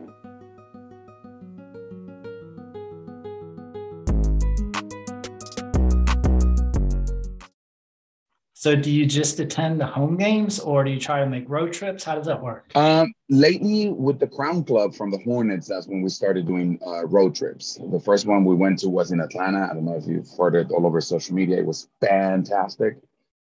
So 8.65 8.75
do 8.75 8.89
you 8.89 9.05
just 9.05 9.39
attend 9.39 9.79
the 9.79 9.85
home 9.85 10.17
games 10.17 10.59
or 10.59 10.83
do 10.83 10.89
you 10.89 10.99
try 10.99 11.19
to 11.19 11.29
make 11.29 11.47
road 11.47 11.71
trips? 11.71 12.03
How 12.03 12.15
does 12.15 12.25
that 12.25 12.41
work? 12.41 12.71
Um, 12.73 13.13
lately 13.29 13.91
with 13.91 14.17
the 14.17 14.25
Crown 14.25 14.63
Club 14.63 14.95
from 14.95 15.11
the 15.11 15.19
Hornets, 15.19 15.67
that's 15.67 15.85
when 15.85 16.01
we 16.01 16.09
started 16.09 16.47
doing 16.47 16.79
uh, 16.83 17.05
road 17.05 17.35
trips. 17.35 17.79
The 17.91 17.99
first 17.99 18.25
one 18.25 18.43
we 18.43 18.55
went 18.55 18.79
to 18.79 18.89
was 18.89 19.11
in 19.11 19.19
Atlanta. 19.19 19.67
I 19.69 19.75
don't 19.75 19.85
know 19.85 19.97
if 19.97 20.07
you've 20.07 20.27
heard 20.35 20.55
it 20.55 20.71
all 20.71 20.87
over 20.87 20.99
social 20.99 21.35
media. 21.35 21.59
It 21.59 21.65
was 21.67 21.89
fantastic. 22.01 22.97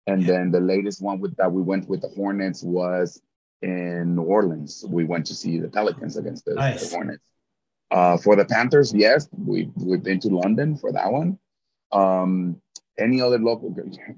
And 0.09 0.27
then 0.27 0.51
the 0.51 0.59
latest 0.59 1.01
one 1.01 1.21
with 1.21 1.37
that 1.37 1.53
we 1.53 1.63
went 1.63 1.89
with 1.89 2.01
the 2.01 2.09
Hornets 2.09 2.65
was 2.65 3.23
in 3.63 4.17
New 4.17 4.23
Orleans. 4.23 4.85
We 4.89 5.05
went 5.05 5.27
to 5.27 5.37
see 5.37 5.61
the 5.61 5.69
Pelicans 5.69 6.17
against 6.17 6.47
the, 6.47 6.55
nice. 6.55 6.91
the 6.91 6.97
Hornets. 6.97 7.23
Uh, 7.93 8.17
for 8.17 8.35
the 8.35 8.45
Panthers, 8.45 8.93
yes, 8.93 9.29
we 9.39 9.71
we've 9.77 10.03
been 10.03 10.19
to 10.19 10.31
London 10.31 10.77
for 10.77 10.91
that 10.91 11.13
one. 11.13 11.39
Um, 11.93 12.61
any 13.03 13.21
other 13.21 13.39
local, 13.39 13.75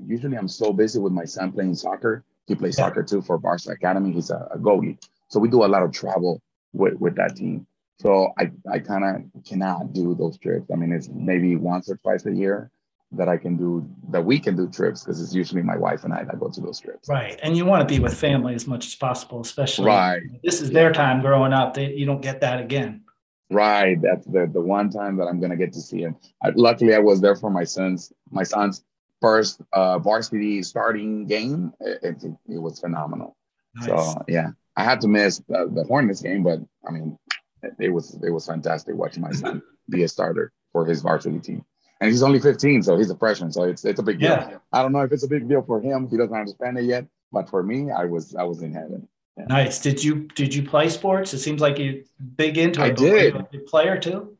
usually 0.07 0.37
I'm 0.37 0.49
so 0.49 0.73
busy 0.73 0.99
with 1.00 1.12
my 1.12 1.25
son 1.25 1.53
playing 1.53 1.75
soccer. 1.75 2.25
He 2.47 2.55
plays 2.55 2.79
yeah. 2.79 2.87
soccer 2.87 3.03
too 3.03 3.23
for 3.23 3.38
Barca 3.38 3.71
Academy. 3.71 4.12
He's 4.12 4.31
a, 4.31 4.49
a, 4.53 4.59
goalie. 4.59 4.99
So 5.29 5.41
we 5.41 5.49
do 5.49 5.64
a 5.64 5.67
lot 5.67 5.83
of 5.83 5.93
travel 5.93 6.43
with, 6.73 6.95
with 6.95 7.17
that 7.17 7.37
team. 7.37 7.67
So 8.00 8.33
I, 8.38 8.50
I 8.71 8.79
kind 8.81 9.05
of 9.05 9.45
cannot 9.45 9.93
do 9.93 10.14
those 10.14 10.38
trips. 10.38 10.71
I 10.71 10.76
mean, 10.76 10.93
it's 10.93 11.09
maybe 11.09 11.57
once 11.57 11.88
or 11.88 11.97
twice 11.97 12.26
a 12.26 12.33
year 12.33 12.71
that 13.17 13.29
I 13.29 13.37
can 13.37 13.57
do 13.57 13.88
that 14.11 14.25
we 14.25 14.38
can 14.38 14.57
do 14.57 14.69
trips 14.69 15.03
because 15.03 15.23
it's 15.23 15.35
usually 15.35 15.62
my 15.62 15.76
wife 15.76 16.05
and 16.05 16.12
I 16.12 16.25
that 16.25 16.41
go 16.41 16.49
to 16.49 16.61
those 16.61 16.81
trips. 16.81 17.09
Right. 17.09 17.38
And 17.43 17.57
you 17.57 17.64
want 17.64 17.87
to 17.87 17.93
be 17.93 18.00
with 18.00 18.14
family 18.14 18.55
as 18.55 18.67
much 18.67 18.87
as 18.87 18.95
possible, 18.95 19.41
especially 19.41 19.87
right. 19.87 20.23
This 20.43 20.61
is 20.61 20.71
their 20.71 20.93
time 20.93 21.21
growing 21.21 21.53
up. 21.53 21.75
They, 21.75 21.93
you 21.93 22.07
don't 22.07 22.21
get 22.21 22.41
that 22.41 22.61
again. 22.61 23.03
Right. 23.50 24.00
That's 24.00 24.26
the, 24.26 24.50
the 24.53 24.61
one 24.61 24.91
time 24.91 25.17
that 25.19 25.26
I'm 25.26 25.41
gonna 25.41 25.57
get 25.57 25.73
to 25.75 25.81
see 25.81 26.00
him. 26.00 26.17
I, 26.43 26.50
luckily 26.55 26.95
I 26.95 26.99
was 26.99 27.21
there 27.21 27.37
for 27.37 27.50
my 27.50 27.64
son's 27.64 28.12
my 28.35 28.43
son's 28.43 28.85
first 29.21 29.61
uh, 29.73 29.99
varsity 29.99 30.62
starting 30.62 31.26
game. 31.26 31.73
It, 31.81 31.99
it, 32.03 32.25
it 32.49 32.59
was 32.59 32.81
phenomenal. 32.81 33.37
Nice. 33.75 33.87
So 33.87 34.25
yeah. 34.29 34.50
I 34.76 34.85
had 34.85 35.00
to 35.03 35.09
miss 35.09 35.38
the, 35.49 35.71
the 35.73 35.85
Hornets 35.85 36.21
game, 36.21 36.43
but 36.43 36.61
I 36.87 36.91
mean 36.91 37.19
it, 37.62 37.73
it 37.79 37.88
was 37.91 38.19
it 38.23 38.31
was 38.31 38.47
fantastic 38.47 38.95
watching 38.95 39.23
my 39.23 39.33
son 39.33 39.62
be 39.91 40.03
a 40.03 40.09
starter 40.09 40.53
for 40.73 40.85
his 40.85 41.03
varsity 41.03 41.38
team 41.38 41.64
and 42.00 42.11
he's 42.11 42.23
only 42.23 42.41
15, 42.41 42.83
so 42.83 42.97
he's 42.97 43.11
a 43.11 43.17
freshman. 43.17 43.53
So 43.53 43.64
it's 43.64 43.85
it's 43.85 44.00
a 44.00 44.03
big 44.03 44.21
deal. 44.21 44.31
Yeah. 44.31 44.59
I 44.73 44.83
don't 44.83 44.93
know 44.93 45.03
if 45.03 45.12
it's 45.12 45.25
a 45.25 45.29
big 45.29 45.49
deal 45.49 45.62
for 45.62 45.81
him. 45.81 46.09
He 46.11 46.17
doesn't 46.17 46.37
understand 46.37 46.79
it 46.79 46.85
yet, 46.85 47.07
but 47.33 47.49
for 47.49 47.62
me, 47.62 47.91
I 47.91 48.05
was 48.05 48.35
I 48.35 48.43
was 48.43 48.62
in 48.62 48.75
heaven. 48.75 49.09
Yeah. 49.38 49.45
Nice. 49.47 49.81
Did 49.81 50.03
you 50.03 50.29
did 50.35 50.55
you 50.55 50.62
play 50.62 50.88
sports? 50.88 51.33
It 51.35 51.38
seems 51.38 51.61
like 51.61 51.79
you 51.79 52.05
big 52.37 52.59
into 52.59 52.83
it. 52.83 52.85
I 52.85 52.91
did. 52.91 53.37
A 53.37 53.45
player 53.67 53.99
too. 53.99 54.37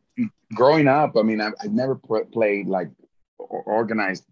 Growing 0.55 0.89
up, 0.89 1.17
I 1.17 1.23
mean, 1.23 1.41
I've, 1.41 1.55
I've 1.61 1.73
never 1.73 1.97
played 1.97 2.67
like 2.67 2.91
organized 3.39 4.25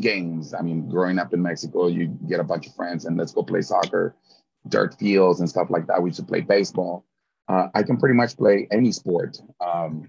games. 0.00 0.54
I 0.54 0.62
mean, 0.62 0.88
growing 0.88 1.18
up 1.18 1.32
in 1.34 1.42
Mexico, 1.42 1.88
you 1.88 2.08
get 2.28 2.40
a 2.40 2.44
bunch 2.44 2.66
of 2.66 2.74
friends 2.74 3.04
and 3.04 3.16
let's 3.16 3.32
go 3.32 3.42
play 3.42 3.62
soccer, 3.62 4.14
dirt 4.68 4.94
fields 4.98 5.40
and 5.40 5.48
stuff 5.48 5.70
like 5.70 5.86
that. 5.86 6.02
We 6.02 6.10
used 6.10 6.20
to 6.20 6.26
play 6.26 6.40
baseball. 6.40 7.04
Uh, 7.48 7.68
I 7.74 7.82
can 7.82 7.96
pretty 7.96 8.14
much 8.14 8.36
play 8.36 8.68
any 8.70 8.92
sport. 8.92 9.38
Um, 9.60 10.08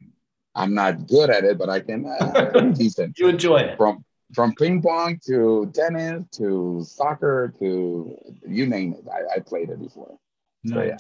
I'm 0.56 0.74
not 0.74 1.08
good 1.08 1.30
at 1.30 1.44
it, 1.44 1.58
but 1.58 1.70
I 1.70 1.80
can. 1.80 2.06
Uh, 2.06 2.62
decent. 2.74 3.18
you 3.18 3.28
enjoy 3.28 3.58
it 3.58 3.78
from 3.78 4.04
from 4.34 4.54
ping 4.56 4.82
pong 4.82 5.20
to 5.26 5.72
tennis 5.74 6.24
to 6.34 6.84
soccer 6.86 7.54
to 7.60 8.16
you 8.48 8.66
name 8.66 8.94
it. 8.94 9.06
I, 9.12 9.38
I 9.38 9.40
played 9.40 9.70
it 9.70 9.82
before. 9.82 10.18
Nice. 10.64 10.74
So 10.74 10.84
yeah, 10.84 10.98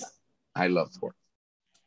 I 0.55 0.67
love 0.67 0.91
sports. 0.93 1.18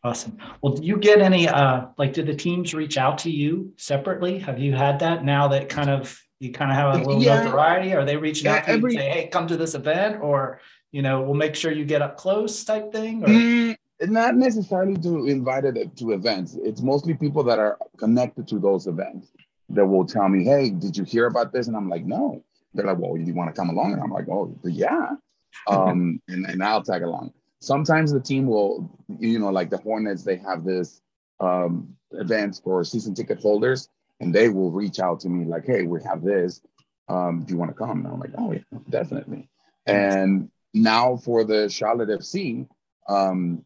Awesome. 0.05 0.37
Well, 0.61 0.75
do 0.75 0.83
you 0.83 0.97
get 0.97 1.21
any 1.21 1.49
uh 1.49 1.87
like 1.97 2.13
did 2.13 2.27
the 2.27 2.35
teams 2.35 2.75
reach 2.75 2.99
out 2.99 3.19
to 3.19 3.31
you 3.31 3.73
separately? 3.77 4.39
Have 4.41 4.59
you 4.59 4.75
had 4.75 4.99
that 4.99 5.25
now 5.25 5.49
that 5.49 5.69
kind 5.69 5.91
of 5.91 6.21
you 6.41 6.51
kind 6.53 6.73
of 6.73 6.77
have 6.77 6.95
a 6.95 6.99
little 6.99 7.23
yeah. 7.23 7.45
notoriety? 7.45 7.95
Are 7.95 8.05
they 8.05 8.17
reaching 8.17 8.49
out 8.49 8.65
to 8.65 8.71
every, 8.71 8.95
you 8.95 8.99
and 8.99 9.13
say, 9.13 9.21
hey, 9.21 9.29
come 9.29 9.47
to 9.47 9.57
this 9.57 9.75
event 9.75 10.21
or 10.21 10.61
you 10.91 11.03
know, 11.03 11.23
we'll 11.23 11.35
make 11.35 11.55
sure 11.55 11.73
you 11.73 11.85
get 11.85 12.03
up 12.03 12.17
close 12.17 12.65
type 12.65 12.93
thing? 12.93 13.25
Or? 13.25 13.29
Mm, 13.29 13.77
not 14.03 14.37
necessarily 14.37 14.97
to 14.99 15.27
invited 15.27 15.97
to 15.97 16.11
events. 16.11 16.59
It's 16.63 16.83
mostly 16.83 17.15
people 17.15 17.43
that 17.45 17.59
are 17.59 17.79
connected 17.97 18.49
to 18.49 18.59
those 18.59 18.87
events 18.87 19.33
that 19.71 19.87
will 19.87 20.05
tell 20.05 20.29
me, 20.29 20.45
"Hey, 20.45 20.71
did 20.71 20.97
you 20.97 21.05
hear 21.05 21.27
about 21.27 21.53
this?" 21.53 21.69
And 21.69 21.77
I'm 21.77 21.89
like, 21.89 22.05
"No." 22.05 22.45
They're 22.75 22.87
like, 22.87 22.99
"Well, 22.99 23.17
you 23.17 23.35
want 23.35 23.55
to 23.55 23.59
come 23.59 23.71
along?" 23.71 23.93
And 23.93 24.03
I'm 24.03 24.11
like, 24.11 24.29
"Oh, 24.29 24.55
yeah," 24.65 25.13
um, 25.69 26.21
and 26.29 26.47
and 26.47 26.63
I'll 26.63 26.83
tag 26.83 27.03
along. 27.03 27.33
Sometimes 27.63 28.13
the 28.13 28.21
team 28.21 28.47
will, 28.47 28.91
you 29.09 29.39
know, 29.39 29.51
like 29.51 29.71
the 29.71 29.79
Hornets, 29.79 30.25
they 30.25 30.37
have 30.37 30.65
this 30.65 31.01
um, 31.41 31.97
events 32.13 32.61
for 32.61 32.83
season 32.85 33.15
ticket 33.15 33.39
holders, 33.41 33.89
and 34.21 34.35
they 34.35 34.49
will 34.49 34.71
reach 34.71 35.01
out 35.01 35.21
to 35.21 35.29
me 35.29 35.45
like, 35.45 35.65
"Hey, 35.65 35.83
we 35.83 36.03
have 36.03 36.23
this. 36.23 36.61
Um, 37.09 37.45
do 37.45 37.53
you 37.53 37.59
want 37.59 37.71
to 37.71 37.77
come?" 37.77 38.05
And 38.05 38.09
I'm 38.09 38.21
like, 38.21 38.35
"Oh, 38.37 38.53
yeah, 38.53 38.79
definitely." 38.91 39.49
And 39.87 40.51
now 40.75 41.17
for 41.17 41.45
the 41.45 41.69
Charlotte 41.69 42.09
FC, 42.09 42.67
um, 43.09 43.65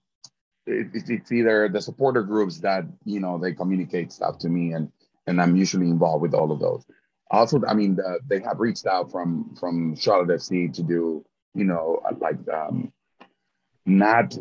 it, 0.66 0.88
it's 0.92 1.32
either 1.32 1.68
the 1.68 1.80
supporter 1.80 2.22
groups 2.22 2.58
that 2.58 2.84
you 3.04 3.20
know 3.20 3.38
they 3.38 3.52
communicate 3.52 4.12
stuff 4.12 4.38
to 4.38 4.48
me 4.48 4.72
and 4.72 4.90
and 5.26 5.40
i'm 5.40 5.56
usually 5.56 5.88
involved 5.88 6.22
with 6.22 6.34
all 6.34 6.50
of 6.50 6.60
those 6.60 6.84
also 7.30 7.60
i 7.68 7.74
mean 7.74 7.94
the, 7.96 8.18
they 8.26 8.40
have 8.40 8.58
reached 8.58 8.86
out 8.86 9.10
from 9.10 9.54
from 9.58 9.94
charlotte 9.96 10.40
fc 10.40 10.72
to 10.72 10.82
do 10.82 11.24
you 11.54 11.64
know 11.64 12.00
like 12.20 12.36
um 12.52 12.92
not 13.86 14.36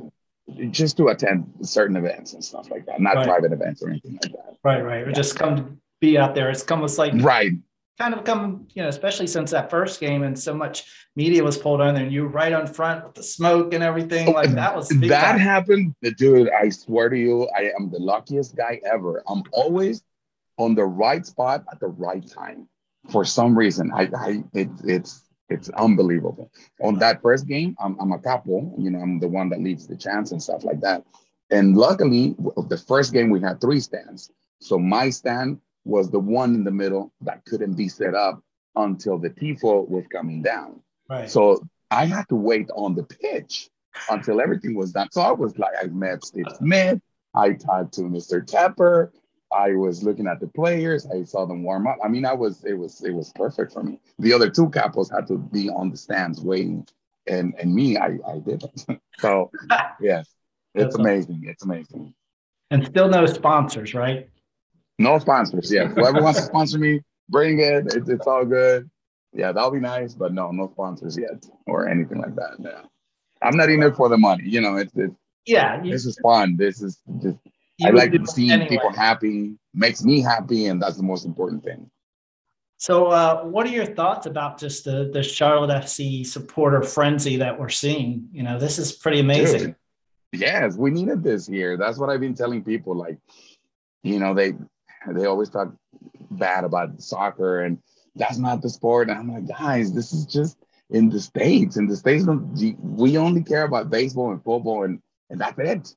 just 0.70 0.98
to 0.98 1.08
attend 1.08 1.46
certain 1.62 1.96
events 1.96 2.34
and 2.34 2.44
stuff 2.44 2.70
like 2.70 2.86
that 2.86 3.02
not 3.02 3.16
right. 3.16 3.28
private 3.28 3.52
events 3.52 3.82
or 3.82 3.90
anything 3.90 4.20
like 4.22 4.32
that 4.32 4.58
right 4.64 4.82
right 4.84 5.08
or 5.08 5.12
just 5.12 5.38
come 5.38 5.56
to 5.56 5.66
be 6.02 6.18
out 6.18 6.36
there 6.36 6.50
it's 6.50 6.70
almost 6.70 6.98
like 6.98 7.14
right 7.16 7.54
kind 7.98 8.14
of 8.14 8.24
come, 8.24 8.68
you 8.74 8.84
know, 8.84 8.90
especially 8.90 9.28
since 9.28 9.52
that 9.52 9.70
first 9.70 10.00
game 10.00 10.24
and 10.24 10.38
so 10.38 10.54
much 10.54 10.86
media 11.16 11.44
was 11.44 11.58
pulled 11.58 11.82
on 11.82 11.96
there 11.96 12.04
and 12.04 12.12
you 12.12 12.24
were 12.24 12.30
right 12.30 12.52
on 12.52 12.68
front 12.68 13.06
with 13.06 13.16
the 13.16 13.24
smoke 13.24 13.74
and 13.74 13.84
everything. 13.84 14.34
Like 14.34 14.50
oh, 14.50 14.56
that 14.56 14.76
was 14.76 14.90
that 14.90 15.10
time. 15.10 15.40
happened. 15.40 15.96
Dude, 16.18 16.50
I 16.50 16.70
swear 16.70 17.10
to 17.10 17.18
you, 17.18 17.48
I 17.56 17.72
am 17.80 17.90
the 17.90 18.00
luckiest 18.00 18.56
guy 18.56 18.82
ever. 18.92 19.24
I'm 19.28 19.44
always 19.52 20.04
on 20.58 20.76
the 20.76 20.86
right 20.86 21.26
spot 21.26 21.64
at 21.72 21.80
the 21.80 21.88
right 21.88 22.26
time 22.28 22.68
for 23.12 23.24
some 23.24 23.58
reason. 23.58 23.92
I, 23.94 24.10
I 24.16 24.44
it, 24.54 24.70
it's 24.84 25.24
it's 25.50 25.70
unbelievable. 25.70 26.52
On 26.82 26.98
that 27.00 27.22
first 27.22 27.48
game, 27.48 27.76
I'm, 27.80 27.98
I'm 28.00 28.12
a 28.12 28.20
couple, 28.20 28.74
you 28.78 28.90
know, 28.90 29.00
I'm 29.00 29.20
the 29.20 29.28
one 29.28 29.50
that 29.50 29.62
leads 29.62 29.88
the 29.88 29.96
chance 29.96 30.32
and 30.32 30.42
stuff 30.42 30.64
like 30.64 30.82
that. 30.82 31.04
And 31.52 31.78
luckily, 31.78 32.36
the 32.70 32.84
first 32.88 33.14
game 33.14 33.30
we 33.30 33.42
had 33.42 33.62
three 33.62 33.80
stands. 33.80 34.32
So 34.60 34.80
my 34.80 35.10
stand 35.10 35.60
was 35.84 36.10
the 36.10 36.20
one 36.20 36.56
in 36.56 36.64
the 36.64 36.72
middle 36.72 37.14
that 37.22 37.46
couldn't 37.46 37.76
be 37.76 37.88
set 37.88 38.16
up 38.16 38.42
until 38.76 39.20
the 39.20 39.30
tifo 39.30 39.88
was 39.88 40.06
coming 40.08 40.42
down. 40.42 40.82
Right. 41.08 41.30
So 41.30 41.64
I 41.92 42.06
had 42.06 42.28
to 42.30 42.36
wait 42.36 42.70
on 42.76 42.96
the 42.96 43.04
pitch 43.04 43.70
until 44.10 44.42
everything 44.42 44.76
was 44.76 44.92
done. 44.92 45.10
So 45.12 45.22
I 45.22 45.32
was 45.32 45.58
like, 45.58 45.74
I 45.82 45.88
met 45.88 46.24
Steve 46.26 46.48
Smith. 46.58 47.00
I 47.36 47.54
talked 47.54 47.94
to 47.96 48.02
Mr. 48.02 48.44
Tepper. 48.44 49.12
I 49.56 49.74
was 49.74 50.04
looking 50.04 50.28
at 50.28 50.40
the 50.40 50.48
players. 50.48 51.08
I 51.08 51.24
saw 51.24 51.46
them 51.46 51.64
warm 51.64 51.88
up. 51.88 51.98
I 52.04 52.08
mean, 52.08 52.26
I 52.26 52.34
was 52.34 52.64
it 52.66 52.74
was 52.74 53.04
it 53.04 53.12
was 53.12 53.32
perfect 53.36 53.72
for 53.74 53.84
me. 53.84 54.00
The 54.20 54.34
other 54.34 54.50
two 54.50 54.70
capos 54.70 55.14
had 55.14 55.28
to 55.28 55.38
be 55.38 55.70
on 55.70 55.92
the 55.92 55.98
stands 55.98 56.42
waiting, 56.42 56.88
and 57.28 57.54
and 57.60 57.74
me, 57.74 57.98
I 57.98 58.18
I 58.28 58.40
did 58.40 58.64
it. 58.64 59.00
so 59.20 59.52
yes, 60.02 60.28
it's 60.74 60.96
amazing. 60.96 61.44
It's 61.46 61.64
amazing. 61.64 62.14
And 62.72 62.86
still 62.86 63.08
no 63.08 63.26
sponsors, 63.26 63.94
right? 63.94 64.30
No 65.00 65.20
sponsors. 65.20 65.72
Yeah. 65.72 65.88
Whoever 65.88 66.22
wants 66.22 66.40
to 66.40 66.46
sponsor 66.46 66.80
me, 66.80 67.02
bring 67.30 67.60
it. 67.60 67.94
It's, 67.94 68.10
it's 68.10 68.28
all 68.28 68.46
good. 68.46 68.90
Yeah, 69.34 69.52
that'll 69.52 69.72
be 69.72 69.80
nice, 69.80 70.14
but 70.14 70.34
no, 70.34 70.52
no 70.52 70.70
sponsors 70.72 71.18
yet 71.18 71.46
or 71.68 71.88
anything 71.90 72.20
like 72.20 72.36
that. 72.36 72.56
Yeah. 72.60 72.82
I'm 73.42 73.58
not 73.58 73.70
in 73.70 73.84
it 73.84 73.96
for 73.96 74.10
the 74.10 74.18
money. 74.18 74.44
You 74.46 74.62
know, 74.62 74.78
it's, 74.78 74.94
it's 74.96 75.14
yeah. 75.46 75.84
You, 75.84 75.92
this 75.92 76.06
is 76.06 76.18
fun. 76.24 76.56
This 76.58 76.82
is 76.82 77.00
just 77.22 77.38
I 77.84 77.90
like 77.90 78.14
seeing 78.28 78.52
anyway. 78.52 78.70
people 78.70 78.92
happy. 78.92 79.56
Makes 79.74 80.04
me 80.04 80.22
happy, 80.22 80.68
and 80.68 80.82
that's 80.82 80.98
the 80.98 81.04
most 81.04 81.26
important 81.26 81.64
thing. 81.64 81.90
So, 82.78 83.08
uh, 83.08 83.44
what 83.44 83.66
are 83.66 83.72
your 83.72 83.86
thoughts 83.86 84.28
about 84.28 84.60
just 84.60 84.86
the 84.86 85.10
the 85.12 85.24
Charlotte 85.24 85.72
FC 85.84 86.26
supporter 86.26 86.82
frenzy 86.82 87.38
that 87.38 87.60
we're 87.60 87.70
seeing? 87.70 88.30
You 88.32 88.44
know, 88.44 88.60
this 88.60 88.80
is 88.80 88.94
pretty 88.94 89.20
amazing. 89.20 89.76
Dude, 90.32 90.42
yes, 90.42 90.76
we 90.76 90.92
needed 90.92 91.24
this 91.24 91.48
here. 91.48 91.78
That's 91.78 91.98
what 91.98 92.10
I've 92.10 92.22
been 92.22 92.36
telling 92.36 92.64
people. 92.64 92.96
Like, 92.96 93.18
you 94.04 94.20
know, 94.20 94.34
they 94.34 94.54
they 95.12 95.26
always 95.26 95.50
talk 95.50 95.74
bad 96.32 96.64
about 96.64 97.02
soccer 97.02 97.62
and 97.62 97.78
that's 98.16 98.38
not 98.38 98.62
the 98.62 98.70
sport. 98.70 99.10
And 99.10 99.18
I'm 99.18 99.34
like, 99.34 99.48
guys, 99.48 99.94
this 99.94 100.14
is 100.14 100.26
just 100.26 100.58
in 100.90 101.10
the 101.10 101.20
States. 101.20 101.78
In 101.78 101.88
the 101.88 101.96
States, 101.96 102.26
we 102.80 103.18
only 103.18 103.44
care 103.44 103.64
about 103.64 103.90
baseball 103.90 104.32
and 104.32 104.44
football 104.44 104.84
and, 104.84 105.02
and 105.30 105.40
that's 105.42 105.60
it. 105.60 105.96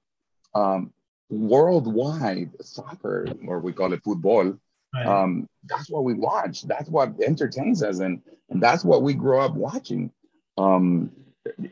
Um, 0.55 0.93
worldwide 1.31 2.51
soccer, 2.61 3.27
or 3.47 3.61
we 3.61 3.73
call 3.73 3.93
it 3.93 4.03
football, 4.03 4.59
right. 4.95 5.07
um, 5.07 5.49
that's 5.65 5.91
what 5.91 6.05
we 6.05 6.15
watch. 6.15 6.63
That's 6.63 6.89
what 6.89 7.15
entertains 7.21 7.83
us. 7.83 8.01
And, 8.01 8.23
and 8.51 8.63
that's 8.63 8.85
what 8.85 9.03
we 9.03 9.15
grow 9.15 9.41
up 9.41 9.55
watching. 9.55 10.11
Um, 10.57 11.11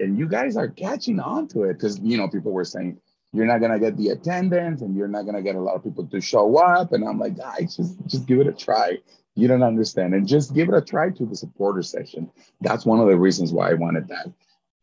and 0.00 0.18
you 0.18 0.28
guys 0.28 0.56
are 0.56 0.68
catching 0.68 1.20
on 1.20 1.48
to 1.48 1.64
it 1.64 1.74
because, 1.74 1.98
you 2.00 2.16
know, 2.16 2.28
people 2.28 2.52
were 2.52 2.64
saying, 2.64 2.98
you're 3.32 3.46
not 3.46 3.60
gonna 3.60 3.78
get 3.78 3.96
the 3.96 4.10
attendance 4.10 4.80
and 4.80 4.96
you're 4.96 5.08
not 5.08 5.26
gonna 5.26 5.42
get 5.42 5.56
a 5.56 5.60
lot 5.60 5.74
of 5.74 5.84
people 5.84 6.06
to 6.06 6.20
show 6.20 6.56
up. 6.56 6.92
And 6.92 7.04
I'm 7.06 7.18
like, 7.18 7.36
guys, 7.36 7.76
just 7.76 7.98
just 8.06 8.26
give 8.26 8.40
it 8.40 8.46
a 8.46 8.52
try. 8.52 8.98
You 9.34 9.48
don't 9.48 9.62
understand. 9.62 10.14
And 10.14 10.26
just 10.26 10.54
give 10.54 10.68
it 10.68 10.74
a 10.74 10.80
try 10.80 11.10
to 11.10 11.26
the 11.26 11.36
supporter 11.36 11.82
section. 11.82 12.30
That's 12.62 12.86
one 12.86 13.00
of 13.00 13.08
the 13.08 13.16
reasons 13.16 13.52
why 13.52 13.70
I 13.70 13.74
wanted 13.74 14.08
that. 14.08 14.32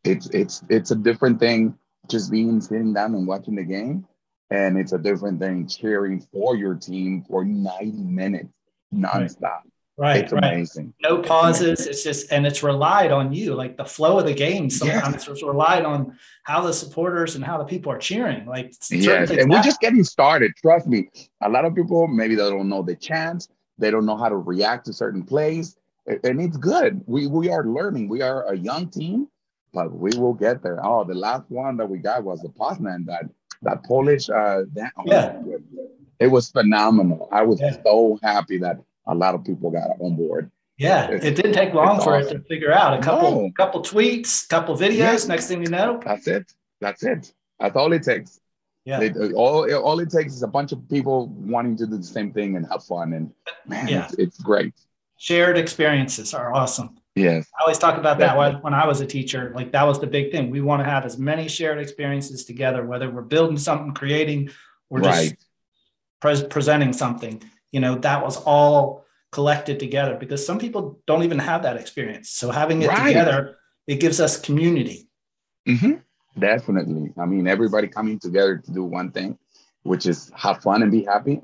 It's 0.04 0.28
it's 0.28 0.62
it's 0.68 0.92
a 0.92 0.96
different 0.96 1.40
thing 1.40 1.76
just 2.08 2.30
being 2.30 2.60
sitting 2.60 2.92
down 2.94 3.14
and 3.14 3.26
watching 3.26 3.56
the 3.56 3.64
game. 3.64 4.06
And 4.54 4.78
it's 4.78 4.92
a 4.92 4.98
different 4.98 5.40
thing 5.40 5.66
cheering 5.66 6.20
for 6.32 6.54
your 6.54 6.76
team 6.76 7.24
for 7.28 7.44
90 7.44 7.90
minutes 8.04 8.52
nonstop. 8.94 9.62
Right. 9.96 10.22
It's 10.22 10.32
right. 10.32 10.44
amazing. 10.44 10.94
No 11.02 11.22
pauses. 11.22 11.86
It's 11.86 12.04
just, 12.04 12.30
and 12.30 12.46
it's 12.46 12.62
relied 12.62 13.10
on 13.10 13.32
you. 13.32 13.54
Like 13.54 13.76
the 13.76 13.84
flow 13.84 14.18
of 14.20 14.26
the 14.26 14.32
game 14.34 14.70
sometimes 14.70 15.26
it's 15.26 15.42
relied 15.42 15.84
on 15.84 16.16
how 16.44 16.60
the 16.60 16.72
supporters 16.72 17.34
and 17.34 17.44
how 17.44 17.58
the 17.58 17.64
people 17.64 17.90
are 17.90 17.98
cheering. 17.98 18.46
Like, 18.46 18.72
yes. 18.90 19.30
And 19.30 19.50
we're 19.50 19.62
just 19.62 19.80
getting 19.80 20.04
started. 20.04 20.52
Trust 20.62 20.86
me. 20.86 21.08
A 21.42 21.48
lot 21.48 21.64
of 21.64 21.74
people, 21.74 22.06
maybe 22.06 22.36
they 22.36 22.48
don't 22.48 22.68
know 22.68 22.82
the 22.82 22.94
chants, 22.94 23.48
they 23.78 23.90
don't 23.90 24.06
know 24.06 24.16
how 24.16 24.28
to 24.28 24.36
react 24.36 24.86
to 24.86 24.92
certain 24.92 25.24
plays. 25.24 25.76
And 26.06 26.40
it's 26.40 26.56
good. 26.58 27.00
We, 27.06 27.26
we 27.26 27.50
are 27.50 27.64
learning. 27.64 28.08
We 28.08 28.22
are 28.22 28.46
a 28.52 28.56
young 28.56 28.88
team, 28.88 29.26
but 29.72 29.92
we 29.92 30.10
will 30.16 30.34
get 30.34 30.62
there. 30.62 30.78
Oh, 30.84 31.02
the 31.02 31.14
last 31.14 31.44
one 31.48 31.76
that 31.78 31.88
we 31.88 31.98
got 31.98 32.22
was 32.22 32.40
the 32.40 32.50
Poznan, 32.50 33.06
that, 33.06 33.24
that 33.64 33.84
Polish. 33.84 34.28
Uh, 34.28 34.62
that, 34.74 34.92
oh, 34.96 35.02
yeah. 35.06 35.40
It 36.20 36.28
was 36.28 36.50
phenomenal. 36.50 37.28
I 37.32 37.42
was 37.42 37.60
yeah. 37.60 37.76
so 37.82 38.18
happy 38.22 38.58
that 38.58 38.78
a 39.06 39.14
lot 39.14 39.34
of 39.34 39.44
people 39.44 39.70
got 39.70 39.90
on 40.00 40.16
board. 40.16 40.50
Yeah, 40.76 41.08
it 41.10 41.36
didn't 41.36 41.52
take 41.52 41.72
long 41.72 42.00
for 42.00 42.16
awesome. 42.16 42.36
it 42.36 42.40
to 42.40 42.48
figure 42.48 42.72
out. 42.72 42.98
A 42.98 43.02
couple, 43.02 43.42
no. 43.42 43.50
couple 43.56 43.82
tweets, 43.82 44.48
couple 44.48 44.76
videos. 44.76 44.96
Yes. 44.96 45.28
Next 45.28 45.46
thing 45.46 45.62
you 45.62 45.70
know, 45.70 46.00
that's 46.04 46.26
it. 46.26 46.52
That's 46.80 47.04
it. 47.04 47.32
That's 47.60 47.76
all 47.76 47.92
it 47.92 48.02
takes. 48.02 48.40
Yeah. 48.84 49.00
It, 49.00 49.16
all 49.34 49.72
all 49.72 50.00
it 50.00 50.10
takes 50.10 50.32
is 50.32 50.42
a 50.42 50.48
bunch 50.48 50.72
of 50.72 50.88
people 50.88 51.28
wanting 51.28 51.76
to 51.76 51.86
do 51.86 51.96
the 51.96 52.02
same 52.02 52.32
thing 52.32 52.56
and 52.56 52.66
have 52.70 52.82
fun. 52.84 53.12
And 53.12 53.30
man, 53.66 53.86
yeah. 53.86 54.04
it's, 54.04 54.14
it's 54.14 54.40
great. 54.40 54.74
Shared 55.16 55.56
experiences 55.56 56.34
are 56.34 56.52
awesome. 56.52 56.96
Yes. 57.16 57.46
I 57.58 57.62
always 57.62 57.78
talk 57.78 57.96
about 57.96 58.18
that 58.18 58.36
when, 58.36 58.54
when 58.56 58.74
I 58.74 58.86
was 58.86 59.00
a 59.00 59.06
teacher. 59.06 59.52
Like 59.54 59.70
that 59.72 59.84
was 59.84 60.00
the 60.00 60.06
big 60.06 60.32
thing. 60.32 60.50
We 60.50 60.60
want 60.60 60.80
to 60.80 60.84
have 60.84 61.04
as 61.04 61.16
many 61.16 61.48
shared 61.48 61.78
experiences 61.78 62.44
together, 62.44 62.84
whether 62.84 63.08
we're 63.08 63.22
building 63.22 63.56
something, 63.56 63.94
creating, 63.94 64.50
or 64.90 65.00
just 65.00 65.30
right. 65.30 65.38
pre- 66.20 66.48
presenting 66.48 66.92
something 66.92 67.42
you 67.74 67.80
know 67.80 67.96
that 67.96 68.22
was 68.22 68.36
all 68.44 69.04
collected 69.32 69.80
together 69.80 70.14
because 70.14 70.46
some 70.46 70.58
people 70.60 71.00
don't 71.06 71.24
even 71.24 71.40
have 71.40 71.64
that 71.64 71.76
experience 71.76 72.30
so 72.30 72.50
having 72.50 72.80
it 72.82 72.88
right. 72.88 73.08
together 73.08 73.56
it 73.88 73.98
gives 73.98 74.20
us 74.20 74.40
community 74.40 75.08
mm-hmm. 75.68 75.94
definitely 76.38 77.12
i 77.18 77.26
mean 77.26 77.48
everybody 77.48 77.88
coming 77.88 78.18
together 78.18 78.58
to 78.58 78.70
do 78.70 78.84
one 78.84 79.10
thing 79.10 79.36
which 79.82 80.06
is 80.06 80.30
have 80.36 80.62
fun 80.62 80.84
and 80.84 80.92
be 80.92 81.02
happy 81.02 81.40